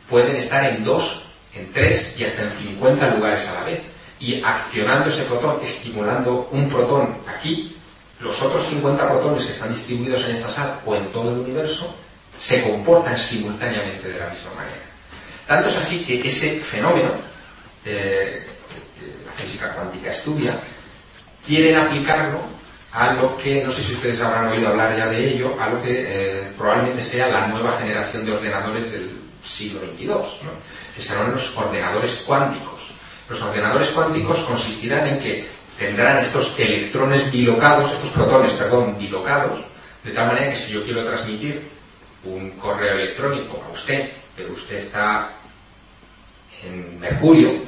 [0.09, 3.83] pueden estar en dos, en tres y hasta en 50 lugares a la vez.
[4.19, 7.76] Y accionando ese protón, estimulando un protón aquí,
[8.21, 11.95] los otros 50 protones que están distribuidos en esta sala o en todo el universo
[12.39, 14.83] se comportan simultáneamente de la misma manera.
[15.47, 17.11] Tanto es así que ese fenómeno,
[17.85, 18.47] eh,
[19.25, 20.59] la física cuántica estudia,
[21.47, 22.41] quieren aplicarlo
[22.93, 25.83] a lo que, no sé si ustedes habrán oído hablar ya de ello, a lo
[25.83, 29.11] que eh, probablemente sea la nueva generación de ordenadores del
[29.45, 30.09] siglo XXII,
[30.95, 32.91] que serán los ordenadores cuánticos.
[33.29, 35.49] Los ordenadores cuánticos consistirán en que
[35.79, 39.61] tendrán estos electrones bilocados, estos protones, perdón, bilocados,
[40.05, 41.68] de tal manera que si yo quiero transmitir
[42.24, 45.31] un correo electrónico a usted, pero usted está
[46.64, 47.64] en Mercurio, en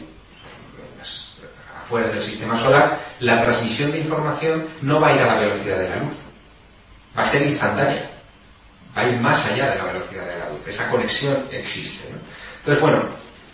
[1.82, 5.78] afueras del sistema solar, la transmisión de información no va a ir a la velocidad
[5.78, 6.12] de la luz,
[7.16, 8.10] va a ser instantánea,
[8.96, 12.08] va a ir más allá de la velocidad de la luz, esa conexión existe.
[12.58, 13.02] Entonces, bueno,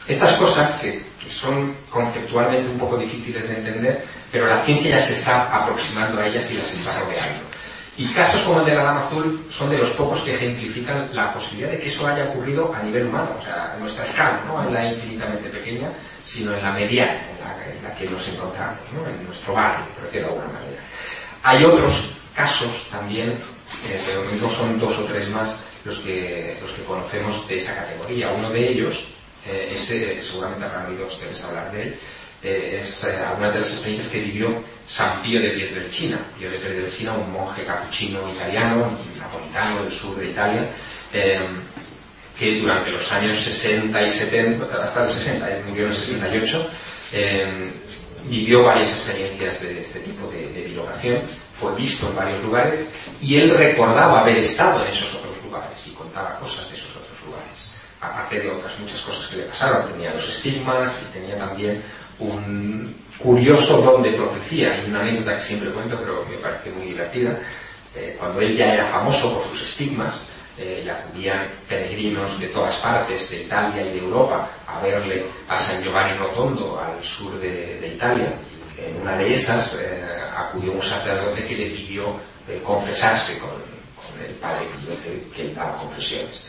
[0.07, 4.05] estas cosas que son conceptualmente un poco difíciles de entender,
[4.35, 7.41] pero la ciencia ya se está aproximando a ellas y las está rodeando.
[7.97, 11.33] Y casos como el de la Dama Azul son de los pocos que ejemplifican la
[11.33, 14.61] posibilidad de que eso haya ocurrido a nivel humano, o sea, a nuestra escala, no
[14.67, 15.89] en la infinitamente pequeña,
[16.25, 19.09] sino en la mediana en la, que nos encontramos, ¿no?
[19.09, 20.83] en nuestro barrio, por decirlo de alguna manera.
[21.45, 23.39] Hay otros casos también
[23.89, 27.77] eh, pero mismo son dos o tres más los que, los que conocemos de esa
[27.77, 28.31] categoría.
[28.31, 29.15] Uno de ellos,
[29.47, 31.99] eh, ese, seguramente habrán oído ustedes hablar de él,
[32.45, 34.55] eh, es eh, algunas de las experiencias que vivió
[34.87, 36.19] San Pío de Pietrelcina.
[36.39, 40.69] Pío de Pietrelcina, un monje capuchino italiano, napolitano del sur de Italia,
[41.13, 41.41] eh,
[42.39, 46.71] que durante los años 60 y 70, hasta el 60, él murió en el 68,
[47.13, 47.47] eh,
[48.25, 51.19] vivió varias experiencias de este tipo de, de bilocación,
[51.59, 52.89] fue visto en varios lugares
[53.23, 57.21] y él recordaba haber estado en esos otros lugares y contaba cosas de esos otros
[57.25, 57.71] lugares,
[58.01, 59.91] aparte de otras muchas cosas que le pasaron.
[59.93, 61.81] Tenía los estigmas y tenía también
[62.19, 66.87] un curioso don de profecía y una anécdota que siempre cuento, pero me parece muy
[66.89, 67.39] divertida.
[67.97, 73.29] Eh, cuando él ya era famoso por sus estigmas, eh, acudían peregrinos de todas partes,
[73.31, 78.33] de Italia y de Europa, a verle a San Giovanni Rotondo, al sur de, Italia.
[78.79, 80.05] En una de esas eh,
[80.37, 82.05] acudió un sacerdote que le pidió
[82.49, 84.67] eh, confesarse con, con, el padre
[85.03, 86.45] que, que él daba confesiones.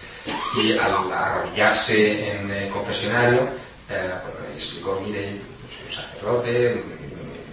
[0.55, 3.49] Y al arrodillarse en el confesionario,
[3.88, 4.16] bueno,
[4.55, 5.39] explicó, mire,
[5.70, 6.84] soy un sacerdote,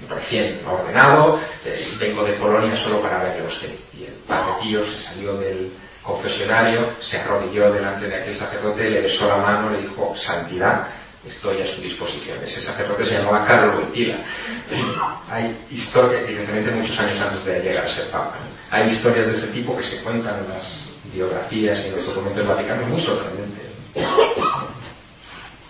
[0.09, 3.71] recién ordenado, eh, vengo de Polonia solo para verle a usted.
[3.99, 9.01] Y el padre Pío se salió del confesionario, se arrodilló delante de aquel sacerdote, le
[9.01, 10.87] besó la mano, le dijo, santidad,
[11.27, 12.39] estoy a su disposición.
[12.45, 14.17] Ese sacerdote se llamaba Carlos Wojtyla.
[15.31, 18.35] Hay historias, evidentemente muchos años antes de llegar a ser papa,
[18.71, 22.47] hay historias de ese tipo que se cuentan en las biografías y en los documentos
[22.47, 23.67] vaticanos muy sorprendentes.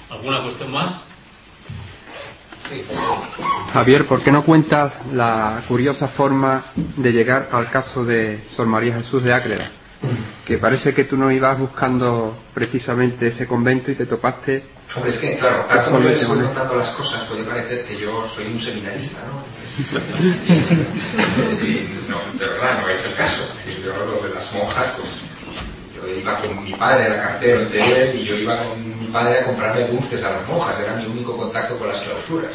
[0.09, 0.95] ¿Alguna cuestión más?
[3.73, 8.95] Javier, ¿por qué no cuentas la curiosa forma de llegar al caso de Sor María
[8.95, 9.64] Jesús de Ágreda?
[10.47, 14.62] Que parece que tú no ibas buscando precisamente ese convento y te topaste.
[14.95, 18.27] Hombre, es que, claro, tal como yo estoy contando las cosas, puede parecer que yo
[18.27, 19.43] soy un seminarista, ¿no?
[20.23, 20.29] y,
[21.66, 23.43] y, no, de verdad, no es el caso.
[23.83, 25.09] Yo lo de las monjas, pues
[25.97, 29.45] yo iba con mi padre, era cartero en Teruel, y yo iba con padre a
[29.45, 32.51] comprarle dulces a las monjas, era mi único contacto con las clausuras.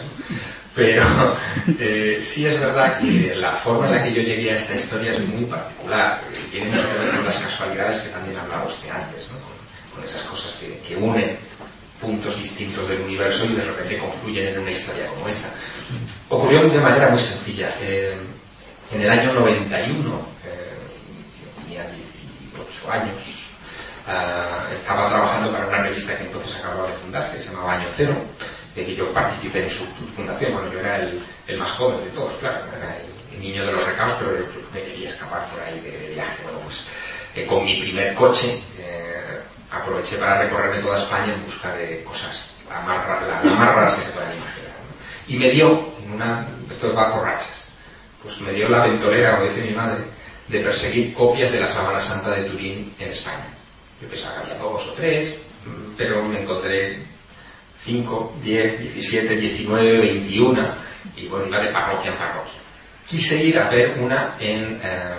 [0.75, 1.03] Pero
[1.79, 5.13] eh, sí es verdad que la forma en la que yo llegué a esta historia
[5.13, 6.19] es muy particular,
[6.51, 9.39] tiene mucho que ver con las casualidades que también hablaba usted antes, ¿no?
[9.39, 11.37] con, con, esas cosas que, que, unen
[11.99, 15.49] puntos distintos del universo y de repente confluyen en una historia como esta.
[16.29, 17.69] Ocurrió de manera muy sencilla.
[17.81, 18.15] Eh,
[18.91, 20.77] en el año 91, eh,
[21.63, 23.46] tenía 18 años,
[24.07, 28.15] uh, estaba trabajando para una revista que entonces acababa de fundarse, se llamaba Año Cero,
[28.73, 32.59] que yo participé en su fundación, bueno, yo era el, más joven de todos, claro,
[32.77, 34.31] era el, niño de los recados, pero
[34.73, 36.41] me quería escapar por ahí de, de viaje.
[36.41, 36.87] Bueno, pues
[37.35, 39.39] eh, con mi primer coche eh,
[39.71, 44.35] aproveché para recorrerme toda España en busca de cosas las más, raras que se puedan
[44.35, 44.71] imaginar.
[45.27, 47.67] Y me dio, una, esto va por rachas,
[48.23, 50.03] pues me dio la ventolera, como dice mi madre,
[50.47, 53.56] de perseguir copias de la Sábana Santa de Turín en España.
[54.01, 55.43] Yo pensaba que había dos o tres,
[55.97, 56.99] pero me encontré
[57.83, 60.67] 5, 10, 17, 19, 21
[61.15, 62.53] y bueno, iba de parroquia en parroquia.
[63.07, 65.15] Quise ir a ver una en, eh,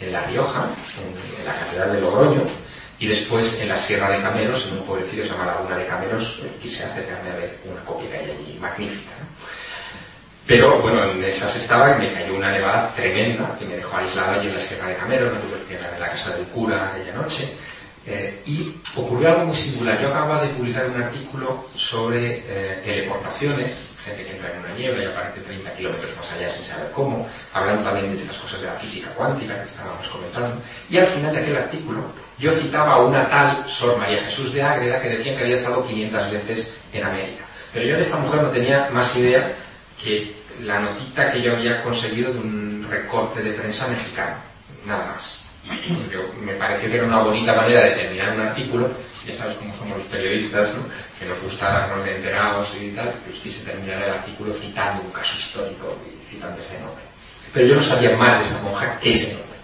[0.00, 0.66] en La Rioja,
[1.00, 2.42] en, la Catedral de Logroño,
[2.98, 5.86] y después en la Sierra de Cameros, en un pueblecito que se llama Laguna de
[5.86, 9.12] Cameros, eh, quise acercarme a ver una copia que hay allí, magnífica.
[9.20, 9.26] ¿no?
[10.46, 14.32] Pero bueno, en esas estaba y me cayó una nevada tremenda que me dejó aislado
[14.32, 16.90] allí en la Sierra de Cameros, me tuve que quedar en la casa del cura
[16.90, 17.56] aquella noche.
[18.06, 20.00] Eh, y ocurrió algo muy singular.
[20.00, 25.04] Yo acababa de publicar un artículo sobre eh, teleportaciones, gente que entra en una niebla
[25.04, 28.66] y aparece 30 kilómetros más allá sin saber cómo, hablando también de estas cosas de
[28.66, 30.54] la física cuántica que estábamos comentando.
[30.90, 32.02] Y al final de aquel artículo
[32.38, 35.86] yo citaba a una tal Sor María Jesús de Ágreda que decía que había estado
[35.86, 37.44] 500 veces en América.
[37.72, 39.52] Pero yo de esta mujer no tenía más idea
[40.02, 44.36] que la notita que yo había conseguido de un recorte de prensa mexicano,
[44.86, 45.43] nada más.
[46.10, 48.90] Yo, me pareció que era una bonita manera de terminar un artículo,
[49.26, 50.70] ya sabes cómo somos los periodistas,
[51.18, 55.10] que nos gusta darnos de enterados y tal, pues quise terminar el artículo citando un
[55.10, 57.02] caso histórico y citando ese nombre.
[57.54, 59.58] Pero yo no sabía más de esa monja que ese nombre.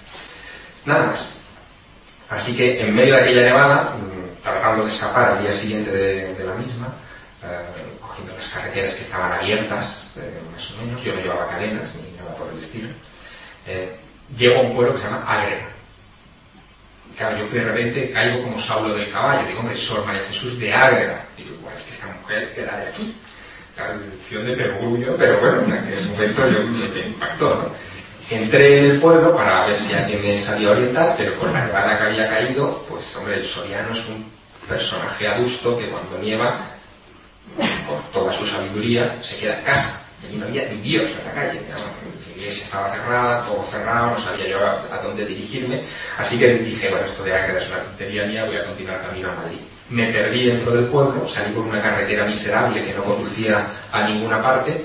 [0.87, 1.41] Nada más.
[2.31, 3.93] Así que en medio de aquella nevada,
[4.43, 6.87] tratando de escapar al día siguiente de, de la misma,
[7.45, 11.95] eh, cogiendo las carreteras que estaban abiertas, eh, más o menos, yo no llevaba cadenas
[11.97, 12.89] ni nada por el estilo,
[13.67, 13.97] eh,
[14.39, 15.80] llego a un pueblo que se llama Ágreda
[17.21, 20.73] claro, yo de repente caigo como Saulo del caballo, digo, hombre, Sor María Jesús de
[20.73, 21.23] Ágreda.
[21.37, 23.15] Digo, igual es que esta mujer queda de aquí.
[23.77, 27.91] Claro, dirección de perogrullo, pero bueno, en aquel momento yo me impactó, ¿no?
[28.35, 31.99] Entré en el pueblo para ver si alguien me sabía orientar, pero con la nevada
[31.99, 34.25] que había caído, pues hombre, el soriano es un
[34.67, 36.59] personaje adusto que cuando nieva,
[37.87, 40.07] por toda su sabiduría, se queda en casa.
[40.25, 41.61] Allí no había ni Dios en la calle.
[42.41, 45.81] Iglesia estaba cerrada, todo cerrado, no sabía yo a, dónde dirigirme.
[46.19, 49.31] Así que dije, bueno, esto de Ágreda es una tontería mía, voy a continuar camino
[49.31, 49.59] a Madrid.
[49.91, 54.43] Me perdí dentro del pueblo, salí por una carretera miserable que no conducía a ninguna
[54.43, 54.85] parte,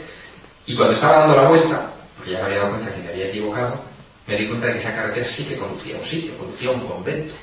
[0.68, 3.28] y cuando estaba dando la vuelta, porque ya me había dado cuenta que me había
[3.28, 3.80] equivocado,
[4.28, 6.74] me di cuenta de que esa carretera sí que conducía a un sitio, conducía a
[6.74, 7.36] un convento.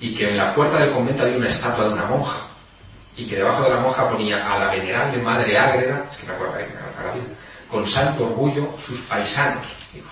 [0.00, 2.46] Y que en la puerta del convento había una estatua de una monja.
[3.16, 6.32] Y que debajo de la monja ponía a la venerable madre Ágreda, es que me
[6.32, 7.35] acuerdo que me la vida,
[7.70, 9.64] con santo orgullo sus paisanos.
[9.92, 10.06] Digo,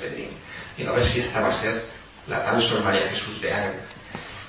[0.00, 0.28] Pedrín.
[0.76, 1.84] Digo, a ver si esta va a ser
[2.26, 3.82] la tal Sor María Jesús de Ágreda.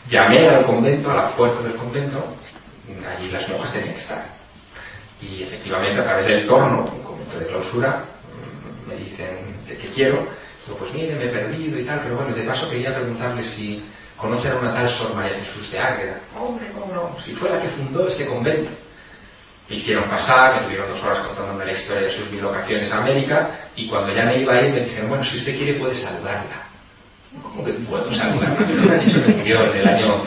[0.10, 2.24] Llamé al convento, a la puerta del convento,
[3.18, 4.26] allí las monjas tenían que estar.
[5.22, 8.04] Y efectivamente, a través del torno, un convento de clausura,
[8.88, 9.38] me dicen
[9.68, 10.28] de qué quiero.
[10.66, 13.84] Digo, pues mire, me he perdido y tal, pero bueno, de paso quería preguntarle si
[14.18, 16.20] conocen a una tal Sor María Jesús de Ágreda.
[16.40, 18.70] Hombre, cómo no, si fue la que fundó este convento.
[19.70, 23.50] Me hicieron pasar, me tuvieron dos horas contándome la historia de sus bilocaciones a América,
[23.76, 26.68] y cuando ya me iba a ir me dijeron, bueno, si usted quiere puede saludarla.
[27.44, 28.56] ¿Cómo que puedo saludarla?
[28.68, 30.24] Me han dicho que en el año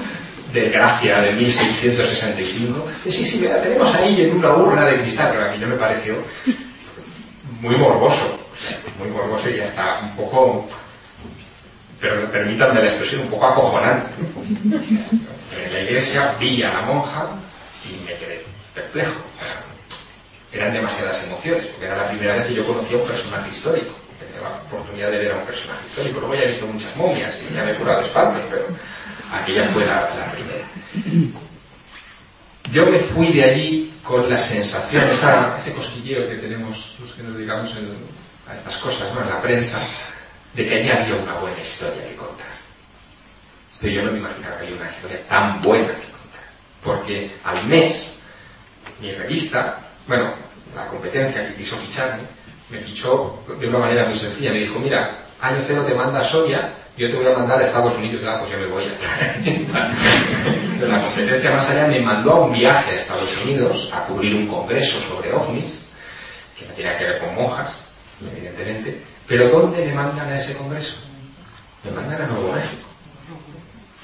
[0.53, 2.89] de Gracia de 1665.
[3.07, 6.15] Y sí, sí, la tenemos ahí en una urna de cristal, pero yo me pareció
[7.61, 8.43] muy morboso
[8.99, 10.69] muy morboso y ya está un poco,
[12.01, 14.07] pero permítanme la expresión, un poco acojonante.
[15.65, 17.27] En la iglesia vi a la monja
[17.89, 19.32] y me quedé perplejo.
[20.53, 23.95] Eran demasiadas emociones, porque era la primera vez que yo conocía a un personaje histórico.
[24.19, 26.21] Tenía la oportunidad de ver a un personaje histórico.
[26.21, 28.67] Luego ya he visto muchas momias y ya me he curado de espantos, pero
[29.33, 30.65] aquella fue la, la primera.
[32.71, 35.05] Yo me fui de allí con la sensación,
[35.59, 37.73] ese cosquilleo que tenemos los que nos dedicamos
[38.49, 39.23] a estas cosas, ¿no?
[39.23, 39.79] En la prensa,
[40.55, 42.47] de que allí había una buena historia que contar.
[43.81, 46.47] Pero yo no me imaginaba que había una historia tan buena que contar.
[46.85, 48.19] Porque al mes,
[49.01, 50.31] mi revista, bueno,
[50.75, 52.23] la competencia que quiso ficharme,
[52.71, 54.53] me fichó de una manera muy sencilla.
[54.53, 57.97] Me dijo, mira, año cero te manda Sonia, yo te voy a mandar a Estados
[57.97, 58.23] Unidos.
[58.27, 59.37] Ah, pues yo me voy a estar.
[60.79, 64.35] Pero la competencia más allá me mandó a un viaje a Estados Unidos a cubrir
[64.35, 65.87] un congreso sobre ovnis,
[66.59, 67.71] que no tenía que ver con monjas,
[68.35, 69.01] evidentemente.
[69.27, 70.97] Pero ¿dónde me mandan a ese congreso?
[71.85, 72.89] Me mandan a Nuevo México,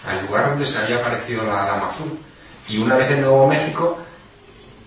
[0.07, 2.19] al lugar donde se había aparecido la Dama Azul.
[2.69, 3.99] Y una vez en Nuevo México,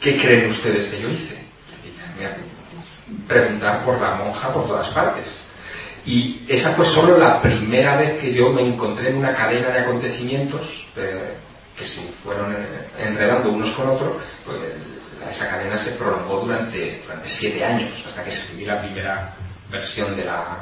[0.02, 1.38] ¿qué creen ustedes que yo hice?
[3.28, 5.44] Preguntar por la monja por todas partes.
[6.06, 9.80] Y esa fue solo la primera vez que yo me encontré en una cadena de
[9.80, 11.36] acontecimientos eh,
[11.78, 12.56] que se fueron
[12.98, 14.14] enredando unos con otros.
[14.46, 14.58] Pues,
[15.30, 19.34] esa cadena se prolongó durante, durante siete años, hasta que se escribió la primera
[19.70, 20.58] versión de la,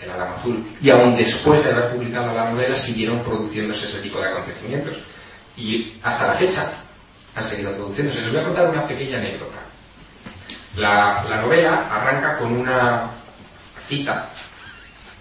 [0.00, 0.64] de la Dama Azul.
[0.80, 4.98] Y aún después de haber publicado la novela, siguieron produciéndose ese tipo de acontecimientos.
[5.56, 6.70] Y hasta la fecha
[7.34, 8.20] han seguido produciéndose.
[8.20, 9.58] Les voy a contar una pequeña anécdota.
[10.76, 13.10] La, la novela arranca con una
[13.88, 14.28] cita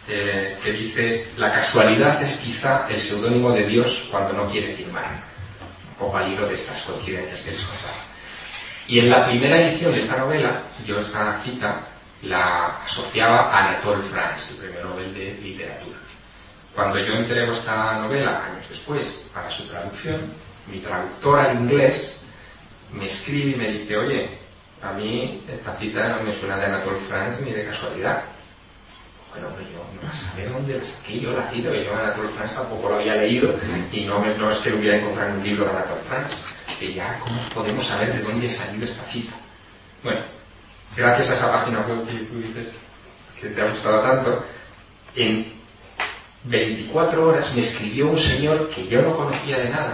[0.07, 5.05] eh, que dice, la casualidad es quizá el seudónimo de Dios cuando no quiere firmar.
[5.89, 7.93] Un poco al hilo de estas coincidencias que les contaba.
[8.87, 11.79] Y en la primera edición de esta novela, yo esta cita
[12.23, 15.97] la asociaba a Anatole France, el premio Nobel de Literatura.
[16.75, 20.19] Cuando yo entrego esta novela años después para su traducción,
[20.71, 22.21] mi traductora inglés
[22.93, 24.29] me escribe y me dice, oye,
[24.81, 28.23] a mí esta cita no me suena de Anatole France ni de casualidad.
[29.31, 32.89] Bueno, yo no sabía dónde la saqué yo la cita, que yo Anatole France tampoco
[32.89, 33.55] lo había leído
[33.91, 36.37] y no, no es que lo hubiera encontrado en un libro de Anatole France
[36.79, 39.33] que ya cómo podemos saber de dónde ha salido esta cita.
[40.03, 40.19] Bueno,
[40.95, 42.73] gracias a esa página web que tú dices
[43.39, 44.45] que te ha gustado tanto,
[45.15, 45.51] en
[46.45, 49.93] 24 horas me escribió un señor que yo no conocía de nada,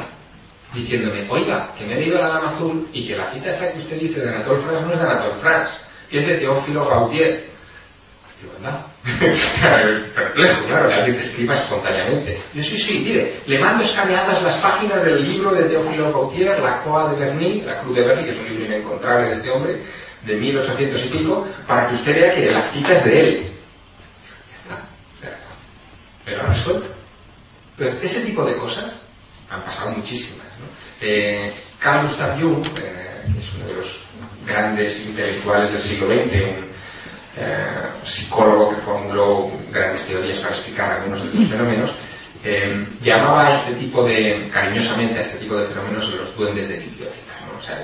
[0.74, 3.80] diciéndome, oiga, que me he leído la Dama Azul y que la cita esta que
[3.80, 5.74] usted dice de Anatole France no es de Anatole France,
[6.10, 7.50] que es de Teófilo Gautier.
[8.42, 8.86] Digo, anda.
[10.16, 12.40] Perplejo, claro, que alguien te escriba espontáneamente.
[12.54, 16.82] Yo, sí, sí, mire, le mando escaneadas las páginas del libro de Teófilo Gautier, La
[16.84, 19.82] Coa de Berni, La Cruz de Berni, que es un libro inencontrable de este hombre,
[20.26, 23.52] de 1800 y pico, para que usted vea que la cita es de él.
[24.70, 24.76] Ya
[25.26, 25.38] está,
[26.26, 26.88] Pero ha resuelto.
[27.78, 28.86] Pero ese tipo de cosas
[29.50, 30.39] han pasado muchísimas.
[31.02, 34.02] Eh, Carl Gustav Jung, eh, que es uno de los
[34.46, 36.70] grandes intelectuales del siglo XX,
[37.38, 37.66] eh,
[38.04, 41.92] psicólogo que formuló grandes teorías para explicar algunos de estos fenómenos,
[42.44, 46.80] eh, llamaba a este tipo de, cariñosamente a este tipo de fenómenos los duendes de
[46.80, 47.78] biblioteca, o sea,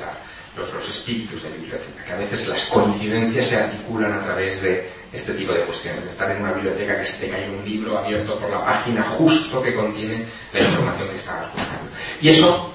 [0.57, 4.89] los, los, espíritus de biblioteca, que a veces las coincidencias se articulan a través de
[5.11, 7.97] este tipo de cuestiones, de estar en una biblioteca que se te cae un libro
[7.97, 11.91] abierto por la página justo que contiene la información que estabas buscando.
[12.22, 12.74] Y eso,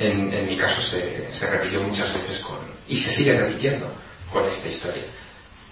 [0.00, 2.56] en, en mi caso, se, se repitió muchas veces con,
[2.88, 3.86] y se sigue repitiendo
[4.32, 5.04] con esta historia.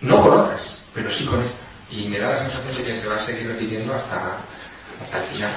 [0.02, 1.64] No con otras, pero sí con esta.
[1.90, 4.36] Y me da la sensación de que se va a seguir repitiendo hasta,
[5.00, 5.52] hasta el final.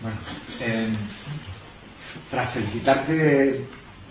[0.00, 0.16] Bueno,
[0.60, 0.88] eh,
[2.30, 3.64] tras felicitarte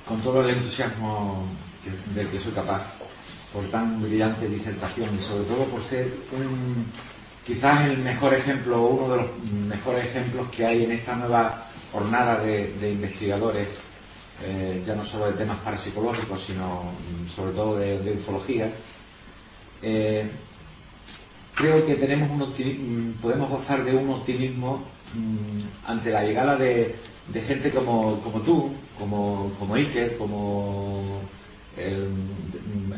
[0.05, 1.47] con todo el entusiasmo
[2.13, 2.93] del que soy capaz
[3.53, 6.86] por tan brillante disertación y sobre todo por ser un,
[7.46, 9.30] quizás el mejor ejemplo, uno de los
[9.68, 13.82] mejores ejemplos que hay en esta nueva jornada de, investigadores,
[14.44, 18.70] eh, ya no solo de temas parapsicológicos, sino mm, sobre todo de, ufología.
[19.82, 20.26] Eh,
[21.56, 24.84] creo que tenemos un mm, podemos gozar de un optimismo
[25.16, 26.96] mm, ante la llegada de,
[27.48, 31.22] gente como, tú, como, como Iker, como
[31.78, 32.10] el,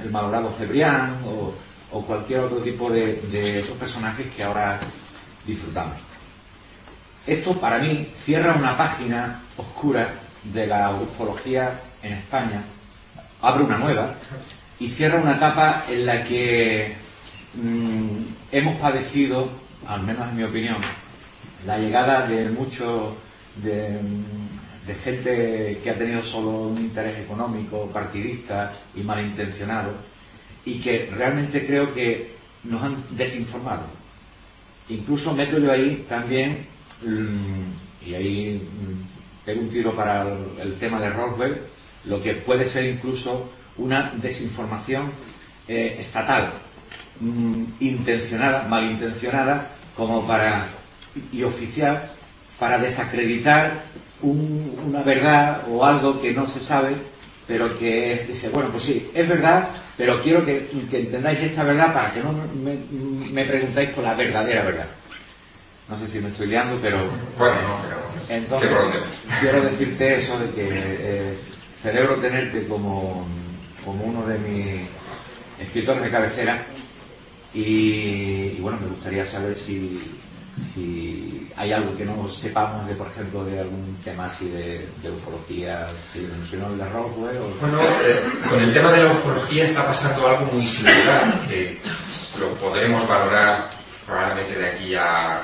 [0.04, 1.54] el malogrado Cebrián o,
[2.02, 4.80] cualquier otro tipo de, personajes que ahora
[5.46, 5.96] disfrutamos.
[7.26, 10.10] Esto para mí cierra una página oscura
[10.44, 12.62] de la ufología en España,
[13.42, 14.14] abre una nueva
[14.80, 16.96] y cierra una etapa en la que
[17.54, 18.18] mm,
[18.52, 19.50] hemos padecido,
[19.88, 20.78] al menos en mi opinión,
[21.66, 23.14] la llegada de muchos
[23.58, 24.00] de,
[24.86, 29.92] de, gente que ha tenido solo un interés económico, partidista y malintencionado,
[30.66, 32.34] y que realmente creo que
[32.64, 33.84] nos han desinformado.
[34.90, 36.66] Incluso meto yo ahí también,
[37.02, 40.26] mm, y ahí mm, tengo un tiro para
[40.62, 41.58] el, tema de Roswell,
[42.06, 45.12] lo que puede ser incluso una desinformación
[45.68, 46.54] eh, estatal,
[47.20, 50.68] mm, intencionada, malintencionada, como para,
[51.32, 52.10] y oficial,
[52.60, 53.84] para desacreditar
[54.22, 56.96] una verdad o algo que no se sabe,
[57.48, 59.68] pero que dice, bueno, pues sí, es verdad,
[59.98, 62.34] pero quiero que, entendáis esta verdad para que no
[63.32, 64.88] me, preguntáis por la verdadera verdad.
[65.90, 66.98] No sé si me estoy liando, pero...
[67.38, 68.04] Bueno, no, pero...
[68.30, 68.70] Entonces,
[69.42, 71.38] quiero decirte eso de que eh,
[71.82, 73.28] celebro tenerte como,
[73.84, 74.88] como uno de mis
[75.60, 76.64] escritores de cabecera
[77.54, 80.02] y, bueno, me gustaría saber si,
[80.74, 85.88] si hay algo que no sepamos de, por ejemplo, de algún tema así de, ufología,
[86.12, 87.38] si mencionó el de Roswell.
[87.60, 91.80] Bueno, eh, con el tema de la ufología está pasando algo muy similar, que
[92.40, 93.70] lo podremos valorar
[94.06, 95.42] probablemente de aquí a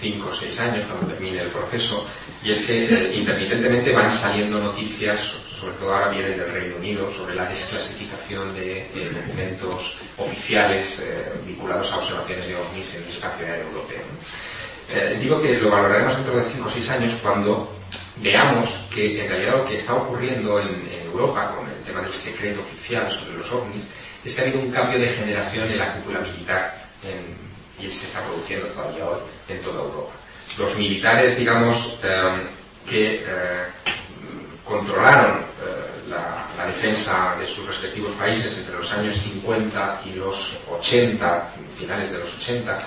[0.00, 2.06] 5 o 6 años, cuando termine el proceso,
[2.42, 7.10] y es que eh, intermitentemente van saliendo noticias, sobre todo ahora vienen del Reino Unido,
[7.10, 13.46] sobre la desclasificación de, documentos oficiales eh, vinculados a observaciones de ovnis en el espacio
[13.46, 14.02] aéreo europeo.
[14.92, 17.72] Eh, digo que lo valoraremos dentro de 5 o 6 años cuando
[18.16, 22.60] veamos que en realidad lo que está ocurriendo en, Europa con el tema del secreto
[22.60, 23.84] oficial sobre los ovnis
[24.22, 26.76] es que ha habido un cambio de generación en la cúpula militar
[27.80, 30.12] y se está produciendo todavía hoy en toda Europa.
[30.58, 33.64] Los militares, digamos, eh,
[34.66, 35.40] que eh, controlaron
[36.10, 42.18] la, defensa de sus respectivos países entre los años 50 y los 80, finales de
[42.18, 42.78] los 80,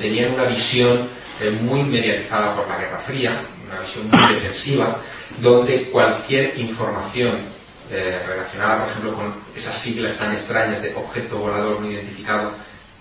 [0.00, 1.08] tenían una visión
[1.40, 3.40] eh, muy mediatizada por la Guerra Fría,
[3.70, 4.96] una visión muy defensiva,
[5.40, 7.34] donde cualquier información
[7.90, 12.52] eh, relacionada, por ejemplo, con esas siglas tan extrañas de objeto volador no identificado,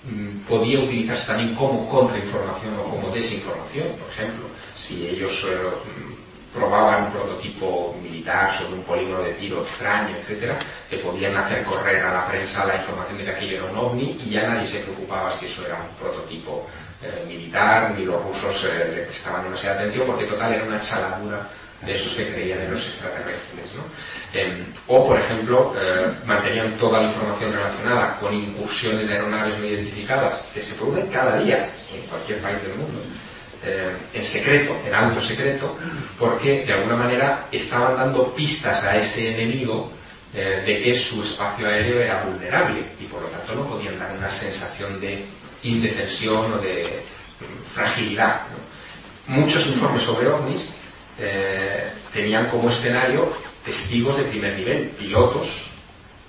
[0.04, 4.46] mm, podía utilizarse también como contrainformación o como desinformación, por ejemplo,
[4.76, 5.58] si ellos eh,
[6.54, 10.58] probaban un prototipo militar sobre un polígono de tiro extraño, etcétera,
[10.90, 14.20] que podían hacer correr a la prensa la información de que aquello era un ovni
[14.26, 16.68] y ya nadie se preocupaba si eso era un prototipo
[17.02, 21.48] eh, militar, ni los rusos eh, le prestaban demasiada atención, porque total era una chaladura
[21.82, 23.72] de esos que creían en los extraterrestres.
[24.34, 29.66] Em, o, por ejemplo, eh, mantenían toda la información relacionada con incursiones de aeronaves no
[29.66, 33.00] identificadas, que se producen cada día en cualquier país del mundo,
[34.14, 35.78] en secreto, en alto secreto,
[36.18, 39.92] porque de alguna manera estaban dando pistas a ese enemigo
[40.34, 44.32] de que su espacio aéreo era vulnerable y por lo tanto no podían dar una
[44.32, 45.26] sensación de
[45.64, 47.04] indefensión o de
[47.74, 48.42] fragilidad.
[49.28, 50.72] Muchos informes sobre ovnis
[51.20, 53.32] eh, tenían como escenario
[53.66, 55.50] testigos de primer nivel, pilotos,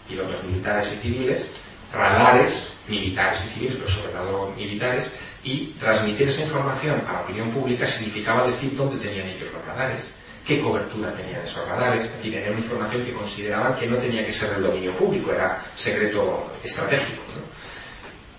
[0.09, 1.47] pilotos militares y civiles,
[1.93, 5.13] radares militares y civiles, pero sobre todo militares,
[5.43, 10.15] y transmitir esa información a la opinión pública significaba decir dónde tenían ellos los radares,
[10.47, 14.25] qué cobertura tenían esos radares, es decir, era una información que consideraban que no tenía
[14.25, 17.23] que ser del dominio público, era secreto estratégico.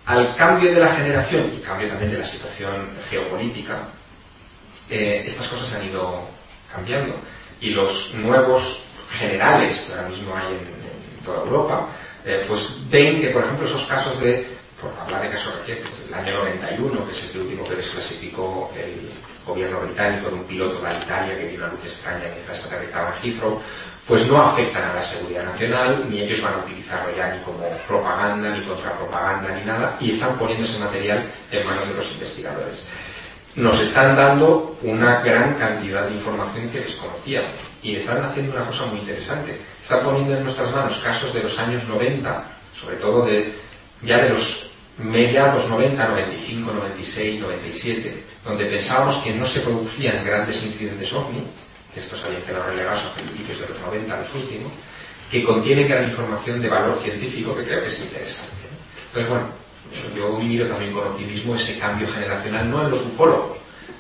[0.05, 3.79] Al cambio de la generación y cambio también de la situación geopolítica,
[4.89, 6.21] eh, estas cosas han ido
[6.71, 7.15] cambiando
[7.61, 11.87] y los nuevos generales que ahora mismo hay en, toda Europa,
[12.25, 14.47] eh, pues ven que, por ejemplo, esos casos de,
[14.81, 19.07] por hablar de casos recientes, el año 91, que es este último que desclasificó el
[19.45, 23.29] gobierno británico de un piloto de Italia que vio una luz extraña mientras aterrizaba en
[23.29, 23.61] Heathrow,
[24.07, 27.63] pues no afectan a la seguridad nacional, ni ellos van a utilizarlo ya ni como
[27.87, 32.85] propaganda, ni contrapropaganda, ni nada, y están poniendo ese material en manos de los investigadores.
[33.55, 38.85] Nos están dando una gran cantidad de información que desconocíamos y están haciendo una cosa
[38.85, 39.59] muy interesante.
[39.81, 43.53] Están poniendo en nuestras manos casos de los años 90, sobre todo de
[44.03, 44.70] ya de los
[45.03, 51.43] mediados 90, 95, 96, 97, donde pensábamos que no se producían grandes incidentes ovni,
[51.93, 54.71] que estos habían quedado relegados a principios de los 90, los últimos,
[55.29, 58.53] que contiene gran información de valor científico que creo que es interesante.
[59.07, 59.47] Entonces, bueno,
[60.15, 63.57] yo miro también con optimismo ese cambio generacional, no en los ufólogos,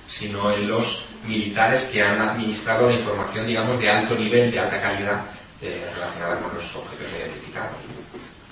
[0.09, 4.81] sino en los militares que han administrado la información, digamos, de alto nivel, de alta
[4.81, 5.21] calidad,
[5.61, 7.77] eh, relacionada con los objetos identificados.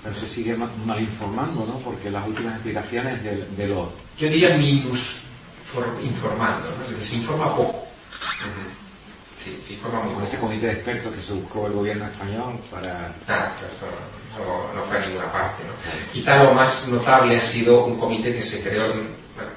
[0.02, 1.78] Pero se sigue mal informando, ¿no?
[1.78, 3.88] Porque las últimas explicaciones de, de los...
[4.18, 5.16] Yo diría minus
[6.02, 6.84] informando, ¿no?
[6.84, 7.86] Decir, se informa poco.
[9.36, 12.58] Sí, se informa muy Con ese comité de expertos que se buscó el gobierno español
[12.70, 13.14] para...
[13.28, 13.52] Ah,
[14.38, 15.72] no, no, fue a ninguna parte, ¿no?
[16.12, 19.50] Quizá lo más notable ha sido un comité que se creó, bueno,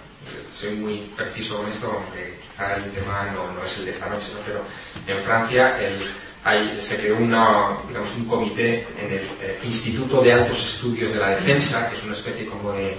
[0.53, 4.09] soy muy preciso con esto, aunque quizá el tema no, no es el de esta
[4.09, 4.39] noche, ¿no?
[4.45, 4.61] Pero
[5.07, 5.99] en Francia el
[6.43, 11.89] hay, se creó un comité en el eh, Instituto de Altos Estudios de la Defensa,
[11.89, 12.95] que es una especie como de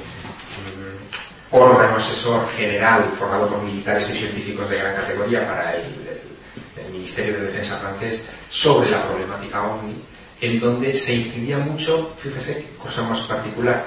[1.52, 6.92] um, órgano asesor general formado por militares y científicos de gran categoría para el, el,
[6.92, 9.94] Ministerio de Defensa francés sobre la problemática OVNI,
[10.40, 13.84] en donde se incidía mucho, fíjese, cosa más particular,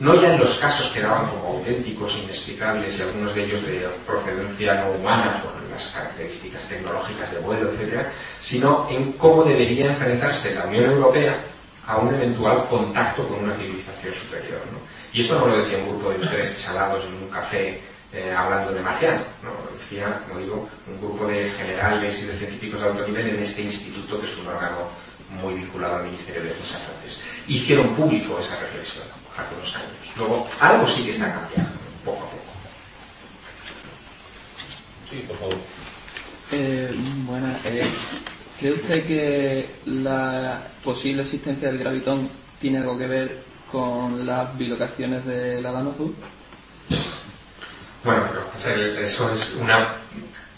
[0.00, 3.86] no ya en los casos que daban como auténticos, inexplicables y algunos de ellos de
[4.06, 10.54] procedencia no humana, por las características tecnológicas de vuelo, etcétera, sino en cómo debería enfrentarse
[10.54, 11.38] la Unión Europea
[11.86, 14.60] a un eventual contacto con una civilización superior.
[14.72, 14.78] ¿no?
[15.12, 17.80] Y esto no lo decía un grupo de tres salados en un café
[18.12, 19.50] eh, hablando de marciano, ¿no?
[19.50, 23.40] lo decía, como digo, un grupo de generales y de científicos de alto nivel en
[23.40, 24.88] este instituto, que es un órgano
[25.42, 27.20] muy vinculado al Ministerio de Defensa francés.
[27.46, 30.12] Hicieron público esa reflexión hace unos años.
[30.16, 31.70] Luego, algo sí que está cambiando,
[32.04, 32.50] poco a poco.
[35.10, 35.56] Sí, por favor.
[36.52, 36.90] Eh,
[37.26, 37.86] bueno, eh,
[38.58, 42.28] ¿cree usted que la posible existencia del gravitón
[42.60, 46.14] tiene algo que ver con las bilocaciones de la dama azul?
[48.04, 49.94] Bueno, pero o sea, eso es una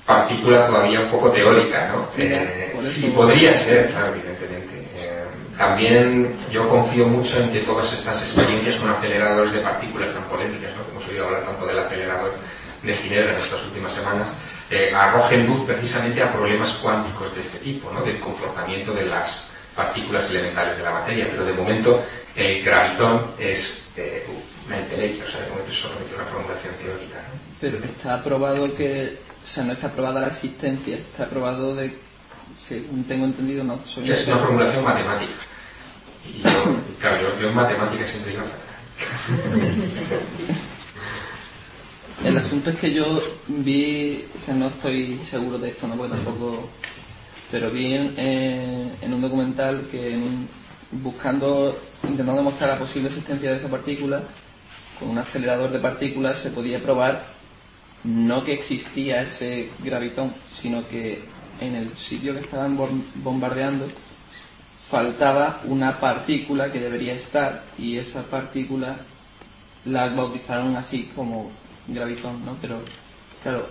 [0.06, 2.06] partícula todavía un poco teórica, ¿no?
[2.14, 4.71] Sí, eh, sí, podría ser, claro, evidentemente.
[5.56, 10.70] También yo confío mucho en que todas estas experiencias con aceleradores de partículas tan polémicas,
[10.76, 10.82] ¿no?
[10.90, 12.32] hemos oído hablar tanto del acelerador
[12.82, 14.28] de Ginebra en estas últimas semanas,
[14.70, 18.02] eh, arrojen luz precisamente a problemas cuánticos de este tipo, ¿no?
[18.02, 21.28] del comportamiento de las partículas elementales de la materia.
[21.30, 22.02] Pero de momento
[22.34, 24.26] el gravitón es eh,
[24.66, 27.18] una entelequia, o sea, de momento es solamente una formulación teórica.
[27.18, 27.40] ¿no?
[27.60, 31.94] Pero está probado que, o sea, no está probada la existencia, está probado de,
[32.72, 33.78] según tengo entendido, no.
[33.84, 35.32] Soy Es una formulación matemática.
[36.26, 36.48] Y yo,
[37.00, 38.42] claro, yo, en matemáticas siempre iba
[42.24, 46.14] El asunto es que yo vi, o sea, no estoy seguro de esto, no porque
[46.14, 46.68] tampoco,
[47.50, 48.14] pero vi en,
[49.00, 50.16] en un documental que
[50.92, 54.22] buscando, intentando demostrar la posible existencia de esa partícula,
[55.00, 57.24] con un acelerador de partículas se podía probar
[58.04, 61.20] no que existía ese gravitón, sino que
[61.60, 63.86] en el sitio que estaban bom- bombardeando
[64.90, 68.96] faltaba una partícula que debería estar y esa partícula
[69.86, 71.50] la bautizaron así como
[71.88, 72.56] gravitón, ¿no?
[72.60, 72.76] Pero,
[73.42, 73.66] claro,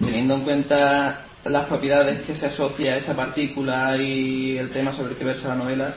[0.00, 5.12] teniendo en cuenta las propiedades que se asocia a esa partícula y el tema sobre
[5.12, 5.94] el que versa la novela,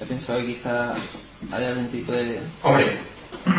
[0.00, 0.92] he pensado que quizá
[1.52, 2.38] haya algún tipo de...
[2.62, 2.98] Hombre,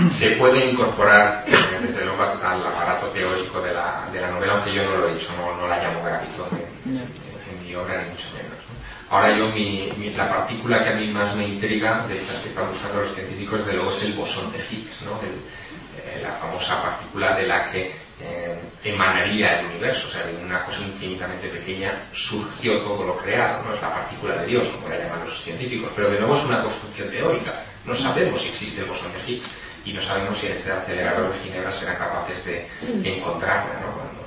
[0.10, 1.44] se puede incorporar
[1.82, 5.16] desde luego al aparato teórico de la, de la novela, aunque yo no lo he
[5.16, 8.52] hecho, no, no la llamo gravitón en, mi obra, ni mucho menos.
[8.52, 9.16] ¿no?
[9.16, 12.50] Ahora yo, mi, mi- la partícula que a mí más me intriga de estas que
[12.50, 15.12] están buscando los científicos, desde luego es el bosón de Higgs, ¿no?
[15.22, 17.92] Eh, la famosa partícula de la que
[18.22, 23.64] eh, emanaría el universo, o sea, de una cosa infinitamente pequeña surgió todo lo creado,
[23.64, 23.74] ¿no?
[23.76, 26.62] Es la partícula de Dios, como la llaman los científicos, pero de nuevo es una
[26.62, 27.54] construcción teórica.
[27.86, 29.48] No sabemos si existe el bosón de Higgs
[29.86, 32.68] y no sabemos si en este acelerador de Ginebra serán capaces de
[33.04, 34.25] encontrarla, ¿no?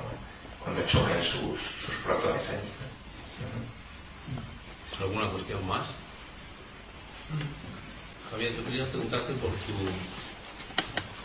[0.69, 2.69] Cuando choquen sus, sus protones allí.
[5.01, 5.81] ¿Alguna cuestión más?
[8.29, 9.73] Javier, tú querías preguntarte por tu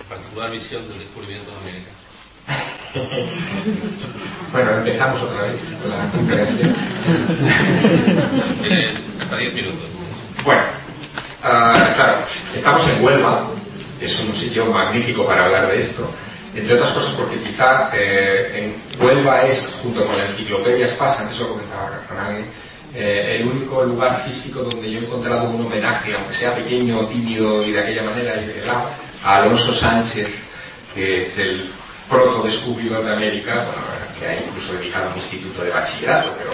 [0.09, 1.91] particular visión del descubrimiento de América.
[4.53, 6.75] Bueno, empezamos otra vez la conferencia.
[8.63, 9.89] Tienes hasta 10 minutos.
[10.45, 10.63] Bueno,
[11.43, 12.19] ah, claro,
[12.55, 13.51] estamos en Huelva,
[14.01, 16.09] es un sitio magnífico para hablar de esto,
[16.55, 21.35] entre otras cosas porque quizá eh, en Huelva es, junto con la enciclopedia Espasa, que
[21.35, 22.47] eso comentaba alguien,
[22.95, 27.67] eh, el único lugar físico donde yo he encontrado un homenaje, aunque sea pequeño, tímido
[27.67, 28.63] y de aquella manera, y de
[29.25, 30.29] a Alonso Sánchez,
[30.95, 31.69] que es el
[32.09, 33.83] proto-descubridor de América, bueno,
[34.19, 36.51] que ha incluso dedicado un instituto de bachillerato, pero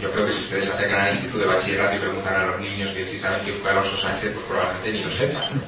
[0.00, 2.90] yo creo que si ustedes acercan al instituto de bachillerato y preguntan a los niños
[2.90, 5.62] que si saben quién fue Alonso Sánchez, pues probablemente ni lo sepan.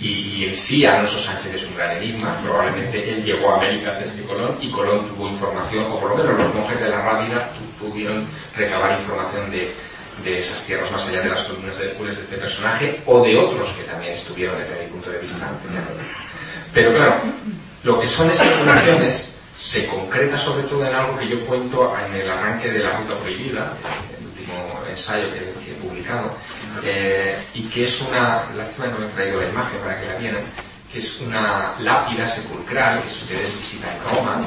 [0.00, 4.12] Y, en sí Alonso Sánchez es un gran enigma, probablemente él llegó a América antes
[4.12, 7.50] que Colón y Colón tuvo información, o por lo menos los monjes de la Rábida
[7.80, 9.72] pudieron recabar información de,
[10.22, 13.38] de esas tierras más allá de las columnas de Hércules de este personaje o de
[13.38, 15.78] otros que también estuvieron desde mi punto de vista antes de.
[16.74, 17.22] Pero claro,
[17.84, 22.30] lo que son especulaciones se concreta sobre todo en algo que yo cuento en el
[22.30, 23.72] arranque de La Ruta Prohibida,
[24.16, 26.30] el último ensayo que, he publicado,
[26.84, 30.14] eh, y que es una, lástima no me he traído la imagen para que la
[30.14, 30.42] vieran,
[30.92, 34.40] que es una lápida sepulcral que si ustedes visitan Roma,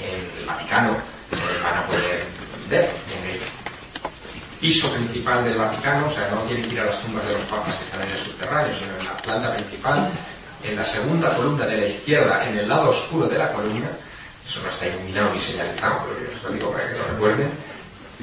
[0.00, 2.24] en el Vaticano, eh, van a poder
[2.70, 3.40] ver en el
[4.58, 7.42] piso principal del Vaticano, o sea, no tienen que ir a las tumbas de los
[7.42, 10.08] papas que están en el subterráneo, sino en la planta principal,
[10.64, 13.88] en la segunda columna de la izquierda, en el lado oscuro de la columna,
[14.46, 17.50] eso no está iluminado ni señalizado, pero yo os lo digo para que lo recuerden,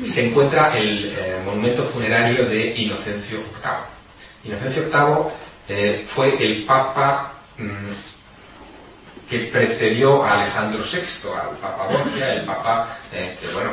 [0.03, 4.51] se encuentra el eh, monumento funerario de Inocencio VIII.
[4.51, 5.31] Inocencio VIII
[5.67, 7.91] eh, fue el papa mm,
[9.29, 13.71] que precedió a Alejandro VI, al papa Borgia, el papa eh, que bueno,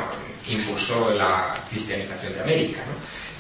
[0.49, 2.81] impulsó la cristianización de América.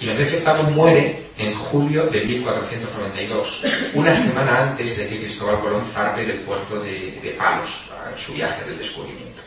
[0.01, 3.65] Inocencio VIII muere en julio de 1492,
[3.95, 8.65] una semana antes de que Cristóbal Colón zarpe del puerto de Palos, en su viaje
[8.65, 9.43] del descubrimiento.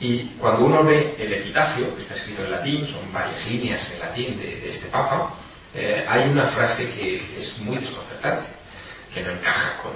[0.00, 4.00] Y cuando uno ve el epitafio, que está escrito en latín, son varias líneas en
[4.00, 5.34] latín de, este papa,
[5.74, 8.48] eh, hay una frase que es muy desconcertante,
[9.14, 9.92] que no encaja con,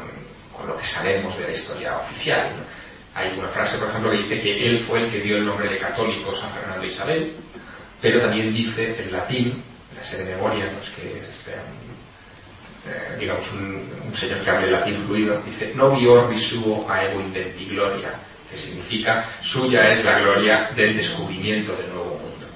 [0.67, 2.53] lo que sabemos de la historia oficial.
[3.15, 5.69] Hay una frase, por ejemplo, que dice que él fue el que dio el nombre
[5.69, 7.33] de católicos a Fernando Isabel,
[8.01, 9.63] pero también dice en latín,
[10.05, 11.63] serie de memoria, no es que sea
[12.87, 18.13] eh, digamos, un, señor que hable latín fluido, dice, no vi suo aevo inventi gloria,
[18.51, 22.47] que significa, suya es la gloria del descubrimiento del nuevo mundo.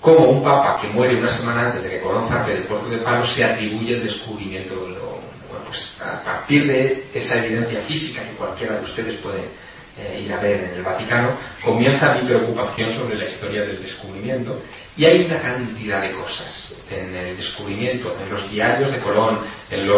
[0.00, 2.98] Como un papa que muere una semana antes de que Colón zarpe del puerto de
[2.98, 5.46] Palos se atribuye el descubrimiento del nuevo mundo.
[5.48, 9.48] Bueno, pues a partir de esa evidencia física que cualquiera de ustedes puede
[9.98, 11.30] eh, ir a ver en el Vaticano,
[11.62, 14.58] comienza mi preocupación sobre la historia del descubrimiento
[14.96, 19.38] y hay una cantidad de cosas en el descubrimiento, en los diarios de Colón,
[19.70, 19.88] en,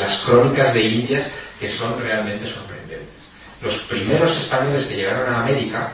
[0.00, 3.30] las crónicas de Indias, que son realmente sorprendentes.
[3.62, 5.92] Los primeros españoles que llegaron a América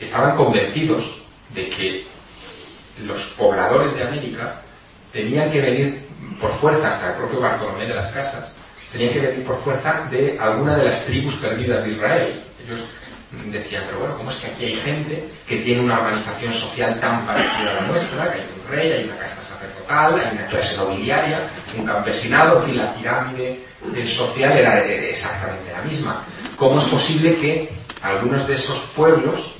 [0.00, 1.22] estaban convencidos
[1.54, 2.06] de que
[3.04, 4.60] los pobladores de América
[5.12, 6.00] tenían que venir
[6.40, 8.54] por fuerza hasta el propio Bartolomé de las Casas,
[8.90, 12.42] tenían que venir por fuerza de alguna de las tribus perdidas de Israel.
[12.64, 12.80] Ellos
[13.50, 17.24] decían, pero bueno, ¿cómo es que aquí hay gente que tiene una organización social tan
[17.26, 20.76] parecida a la nuestra, que hay un rey, hay una casta sacerdotal, hay una clase
[20.76, 23.60] nobiliaria, un campesinado, en fin, la pirámide
[24.06, 26.24] social era exactamente la misma.
[26.56, 27.70] ¿Cómo es posible que
[28.02, 29.54] algunos de esos pueblos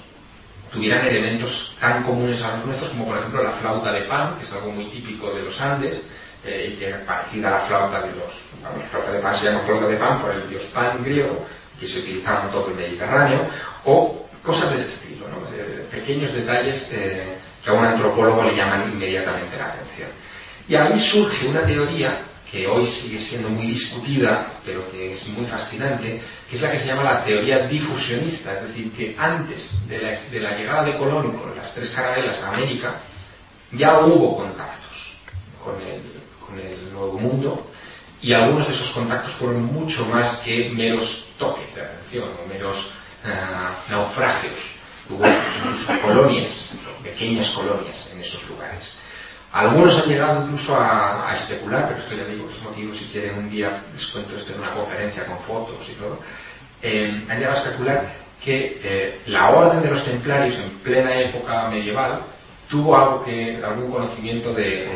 [0.72, 4.44] tuvieran elementos tan comunes a los nuestros como por ejemplo la flauta de pan, que
[4.44, 6.00] es algo muy típico de los Andes,
[6.44, 8.42] eh, y que es parecida a la flauta de los...
[8.62, 11.46] La flauta de pan se llama flauta de pan por el dios pan griego,
[11.82, 13.40] que se utilizaban en todo el Mediterráneo,
[13.84, 15.26] o cosas de ese estilo,
[15.90, 17.26] pequeños detalles eh,
[17.62, 20.08] que a un antropólogo le llaman inmediatamente la atención.
[20.68, 25.44] Y ahí surge una teoría que hoy sigue siendo muy discutida, pero que es muy
[25.44, 29.98] fascinante, que es la que se llama la teoría difusionista, es decir, que antes de
[29.98, 32.94] la, de la llegada de Colón con las tres carabelas a América,
[33.72, 35.16] ya hubo contactos
[35.64, 36.00] con el,
[36.46, 37.71] con el Nuevo Mundo,
[38.22, 42.92] y algunos de esos contactos fueron mucho más que meros toques de atención o meros
[43.24, 44.76] uh, naufragios.
[45.10, 48.94] Hubo incluso colonias, pequeñas colonias en esos lugares.
[49.52, 53.50] Algunos han llegado incluso a, especular, pero esto ya digo, es motivo, si quieren un
[53.50, 56.18] día les cuento esto en una conferencia con fotos y todo,
[56.80, 58.12] eh, han llegado a especular
[58.42, 62.20] que eh, la orden de los templarios en plena época medieval
[62.70, 64.88] tuvo algo que, algún conocimiento de, eh,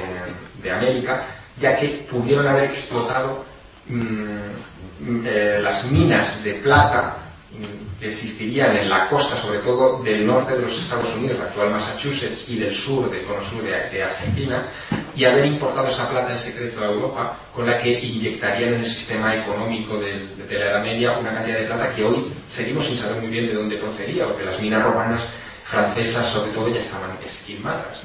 [0.63, 1.23] de América
[1.61, 3.45] ya que pudieron haber explotado
[3.89, 7.17] mm, eh, las minas de plata
[7.53, 11.45] mm, que existirían en la costa, sobre todo del norte de los Estados Unidos, la
[11.47, 14.63] actual Massachusetts, y del sur, del cono sur de, Argentina,
[15.15, 18.87] y haber importado esa plata en secreto a Europa, con la que inyectarían en el
[18.87, 23.23] sistema económico de, la Edad Media una cantidad de plata que hoy seguimos sin saber
[23.23, 25.33] muy bien de dónde procedía, porque las minas romanas
[25.65, 28.03] francesas, sobre todo, ya estaban esquilmadas.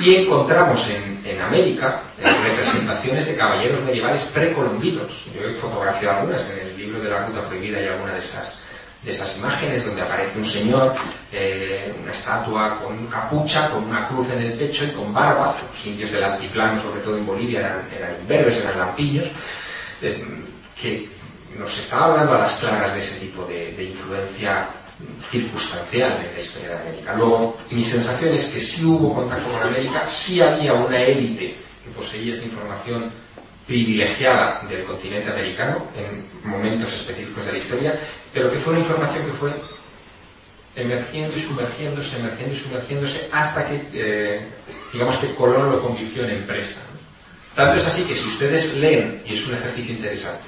[0.00, 5.26] Y encontramos en, América representaciones de caballeros medievales precolombinos.
[5.34, 8.60] Yo he fotografiado algunas en el libro de la Ruta Prohibida y alguna de esas,
[9.02, 10.94] de esas imágenes donde aparece un señor,
[11.32, 15.54] eh, una estatua con capucha, con una cruz en el pecho y con barba.
[15.70, 19.28] Los indios del altiplano, sobre todo en Bolivia, eran, eran imberbes, eran lampiños,
[20.02, 20.24] eh,
[20.80, 21.08] que
[21.58, 24.68] nos estaba hablando a las claras de ese tipo de, de influencia
[25.30, 27.14] circunstancial en la historia de América.
[27.16, 31.54] Luego, mi sensación es que sí hubo contacto con América, sí había una élite
[31.84, 33.10] que poseía esa información
[33.66, 38.00] privilegiada del continente americano en momentos específicos de la historia,
[38.32, 39.52] pero que fue una información que fue
[40.74, 44.40] emergiendo y sumergiéndose, emergiendo y sumergiéndose hasta que, eh,
[44.92, 46.80] digamos que Colón lo convirtió en empresa.
[47.54, 50.44] Tanto es así que si ustedes leen, y es un ejercicio interesante,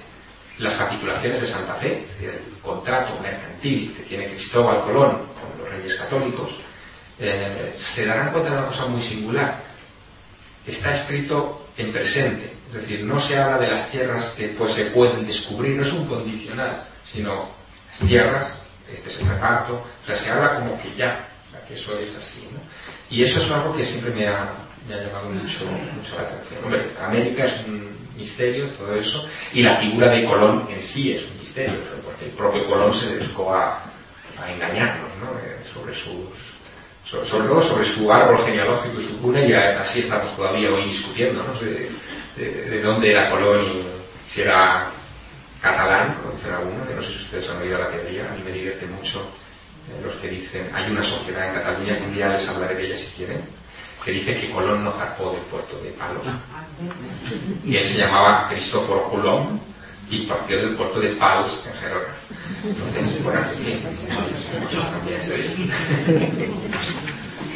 [0.61, 5.59] las capitulaciones de Santa Fe, es decir, el contrato mercantil que tiene Cristóbal Colón con
[5.59, 6.57] los reyes católicos,
[7.19, 9.59] eh, se darán cuenta de una cosa muy singular.
[10.66, 14.87] Está escrito en presente, es decir, no se habla de las tierras que pues, se
[14.87, 17.49] pueden descubrir, no es un condicional, sino
[17.89, 18.62] las tierras,
[18.93, 21.99] este es el reparto, o sea, se habla como que ya, o sea, que eso
[21.99, 22.47] es así.
[22.53, 22.61] ¿no?
[23.09, 24.53] Y eso es algo que siempre me ha,
[24.87, 26.65] me ha llamado mucho, mucho la atención.
[26.65, 31.24] Hombre, América es un misterio, todo eso, y la figura de Colón en sí es
[31.24, 31.74] un misterio,
[32.05, 33.82] porque el propio Colón se dedicó a,
[34.55, 35.38] engañarnos ¿no?
[35.38, 36.51] Eh, sobre sus
[37.05, 41.44] sobre, su árbol genealógico y su cuna, y así estamos todavía hoy discutiendo
[42.36, 44.86] de, dónde era Colón y si era
[45.60, 48.42] catalán, como dicen algunos, que no sé si ustedes han oído la teoría, a mí
[48.44, 49.20] me divierte mucho
[49.90, 52.86] eh, los que dicen, hay una sociedad en Cataluña que un día les hablaré de
[52.86, 53.42] ella si quieren,
[54.05, 56.27] que dice que Colón no zarpó del puerto de Palos.
[57.64, 59.60] Y él se llamaba Cristóforo Colón
[60.10, 62.14] y partió del puerto de Palos en Gerona.
[62.64, 63.40] Entonces, bueno.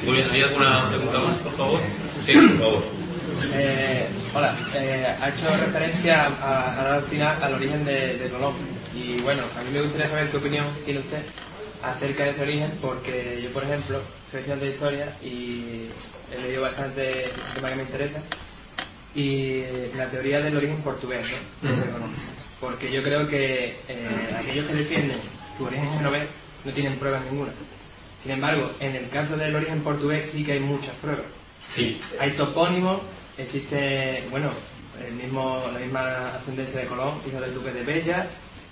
[0.04, 1.80] Muy bien, ¿hay alguna pregunta más, por favor?
[2.26, 2.82] Sí, por favor.
[3.54, 8.52] Eh, hola, eh, ha hecho referencia a, a, al final al origen de, de, Colón.
[8.94, 11.22] Y bueno, a mí me gustaría saber qué opinión tiene usted
[11.82, 14.00] acerca de ese origen, porque yo, por ejemplo,
[14.30, 15.88] soy estudiante de historia y
[16.36, 18.20] he leído bastante tema que me interesa.
[19.14, 19.62] Y
[19.96, 21.24] la teoría del origen portugués,
[21.62, 21.70] ¿no?
[22.60, 25.18] Porque yo creo que eh, aquellos que defienden
[25.56, 26.28] su origen genovés
[26.64, 27.52] no tienen pruebas ninguna.
[28.22, 31.26] Sin embargo, en el caso del origen portugués sí que hay muchas pruebas.
[31.60, 32.00] Sí.
[32.18, 33.00] Hay topónimos,
[33.36, 34.50] existe, bueno,
[35.06, 38.26] el mismo, la misma ascendencia de Colón, hijo del duque de Bella,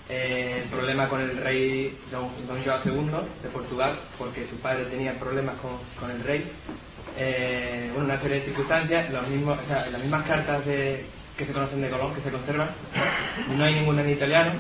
[0.09, 3.11] eh, el problema con el rey Don, Don João II
[3.43, 6.45] de Portugal, porque su padre tenía problemas con, con el rey.
[7.17, 11.05] Eh, bueno, una serie de circunstancias, los mismos, o sea, las mismas cartas de,
[11.37, 12.69] que se conocen de Colón, que se conservan,
[13.57, 14.53] no hay ninguna en italiano,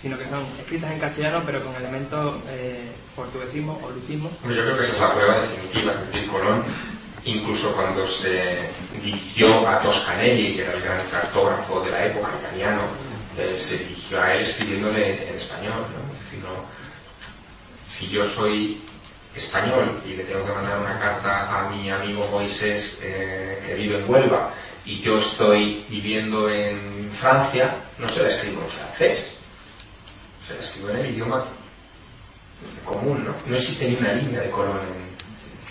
[0.00, 4.30] sino que son escritas en castellano, pero con elementos eh, portuguesismo o lucismo.
[4.44, 6.62] Yo creo que esa es la prueba definitiva, es decir, Colón
[7.26, 8.70] incluso cuando se
[9.02, 12.82] dirigió a Toscanelli, que era el gran cartógrafo de la época, italiano,
[13.36, 15.74] eh, se dirigió a él escribiéndole en español.
[15.74, 16.12] ¿no?
[16.14, 16.64] Es decir, no,
[17.84, 18.80] si yo soy
[19.36, 23.98] español y le tengo que mandar una carta a mi amigo Moisés eh, que vive
[23.98, 24.50] en Huelva
[24.84, 29.32] y yo estoy viviendo en Francia, no se la escribo en francés,
[30.46, 31.44] se la escribo en el idioma
[32.84, 33.34] común, ¿no?
[33.46, 34.78] No existe ni una línea de Colón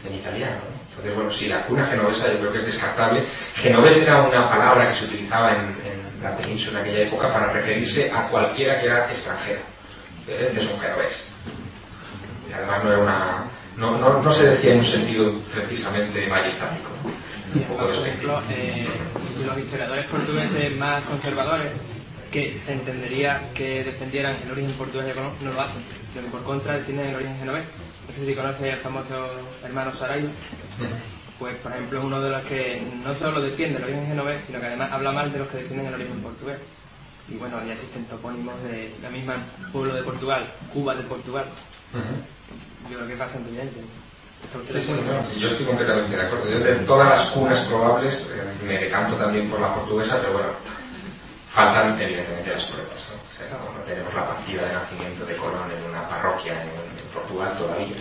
[0.04, 0.56] en, en italiano.
[0.56, 0.76] ¿no?
[0.90, 3.26] Entonces, bueno, sí, la cuna genovesa yo creo que es descartable.
[3.56, 7.52] Genovés era una palabra que se utilizaba en, en la península en aquella época para
[7.52, 9.62] referirse a cualquiera que era extranjero.
[10.28, 11.28] Este es un genovés.
[12.50, 13.44] Y además no era una...
[13.78, 16.92] No, no, no se decía en un sentido precisamente majestático.
[17.54, 18.86] Un poco Por ejemplo, eh,
[19.46, 21.72] los historiadores portugueses más conservadores,
[22.32, 25.82] que se entendería que defendieran el origen portugués no lo hacen,
[26.12, 27.64] sino que por contra defienden el origen genovés.
[28.08, 29.26] No sé si conoce al famoso
[29.64, 30.30] hermano Saraiva.
[31.40, 34.60] Pues, por ejemplo, es uno de los que no solo defiende el origen genovés, sino
[34.60, 36.58] que además habla mal de los que defienden el origen portugués.
[37.28, 39.36] Y bueno, ya existen topónimos de la misma
[39.72, 41.46] pueblo de Portugal, Cuba de Portugal.
[41.94, 42.35] Uh -huh.
[42.90, 43.82] Yo creo que es bastante evidente.
[44.72, 46.50] Sí, sí, no, yo estoy completamente de acuerdo.
[46.50, 50.50] Yo de todas las cunas probables eh, me decanto también por la portuguesa, pero bueno,
[51.52, 53.00] faltan evidentemente las pruebas.
[53.10, 53.16] ¿no?
[53.18, 57.08] O sea, no, tenemos la partida de nacimiento de Colón en una parroquia en, en
[57.14, 57.96] Portugal todavía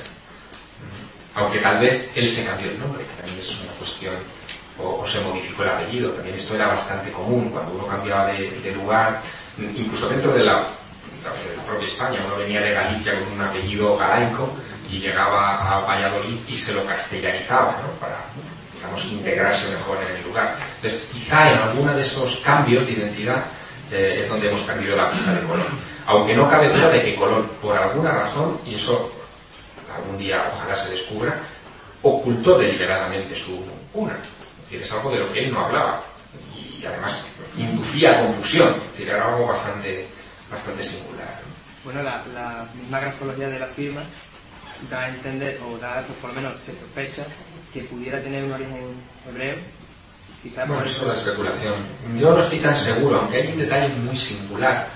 [1.35, 4.15] aunque tal vez él se cambió el nombre, que también es una cuestión,
[4.79, 8.51] o, o, se modificó el apellido, también esto era bastante común, cuando uno cambiaba de,
[8.51, 9.21] de lugar,
[9.59, 13.97] incluso dentro de la, de la, propia España, uno venía de Galicia con un apellido
[13.97, 14.51] galaico
[14.95, 17.93] y llegaba a Valladolid y se lo castellanizaba, ¿no?
[17.99, 18.17] para,
[18.73, 20.57] digamos, integrarse mejor en el lugar.
[20.77, 23.43] Entonces, quizá en alguno de esos cambios de identidad
[23.91, 25.67] eh, es donde hemos perdido la pista de Colón.
[26.07, 29.11] Aunque no cabe duda de que Colón, por alguna razón, y eso
[29.97, 31.35] algún día ojalá se descubra,
[32.03, 34.15] ocultó deliberadamente su cuna.
[34.15, 36.05] Es decir, es algo de lo que él no hablaba.
[36.57, 37.27] Y además
[37.57, 38.69] inducía confusión.
[38.69, 40.07] Es decir, era algo bastante,
[40.49, 41.41] bastante singular.
[41.83, 44.03] bueno, la, la misma grafología de la firma
[44.91, 47.25] da a entender, o da, por lo menos se sospecha,
[47.73, 48.95] que pudiera tener un origen
[49.29, 49.57] hebreo.
[50.43, 51.05] Quizá por es eso.
[51.05, 51.75] una especulación.
[52.19, 54.87] Yo no estoy tan seguro, aunque hay un detalle muy singular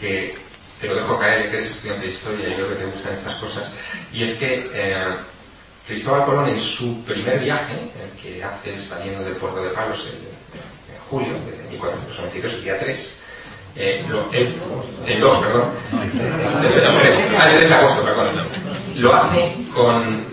[0.00, 0.34] que
[0.80, 3.36] te lo dejo caer, que eres estudiante de historia y veo que te gustan estas
[3.36, 3.72] cosas,
[4.12, 5.06] y es que eh,
[5.86, 10.94] Cristóbal Colón en su primer viaje, el que hace saliendo del puerto de Palos en,
[10.94, 13.16] en julio de 1492, el día 3,
[13.76, 14.54] eh, el,
[15.06, 15.64] el 2, perdón,
[16.02, 16.34] el 3,
[17.38, 18.26] ah, el 3 de agosto, perdón,
[18.96, 20.24] lo hace con,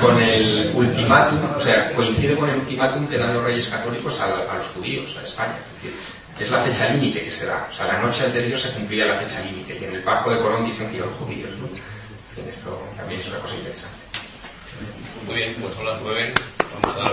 [0.00, 4.54] con el ultimátum, o sea, coincide con el ultimátum que dan los reyes católicos a,
[4.56, 5.98] los judíos, a España, es decir,
[6.38, 9.06] que es la fecha límite que se da, o sea, la noche anterior se cumplía
[9.06, 11.68] la fecha límite, y en el barco de Colón dicen que iban judíos, ¿no?
[12.40, 14.02] En esto también es una cosa interesante.
[15.26, 16.02] Muy bien, pues son las.
[16.02, 16.16] Vamos
[16.96, 17.12] a dar.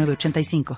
[0.05, 0.63] 906985.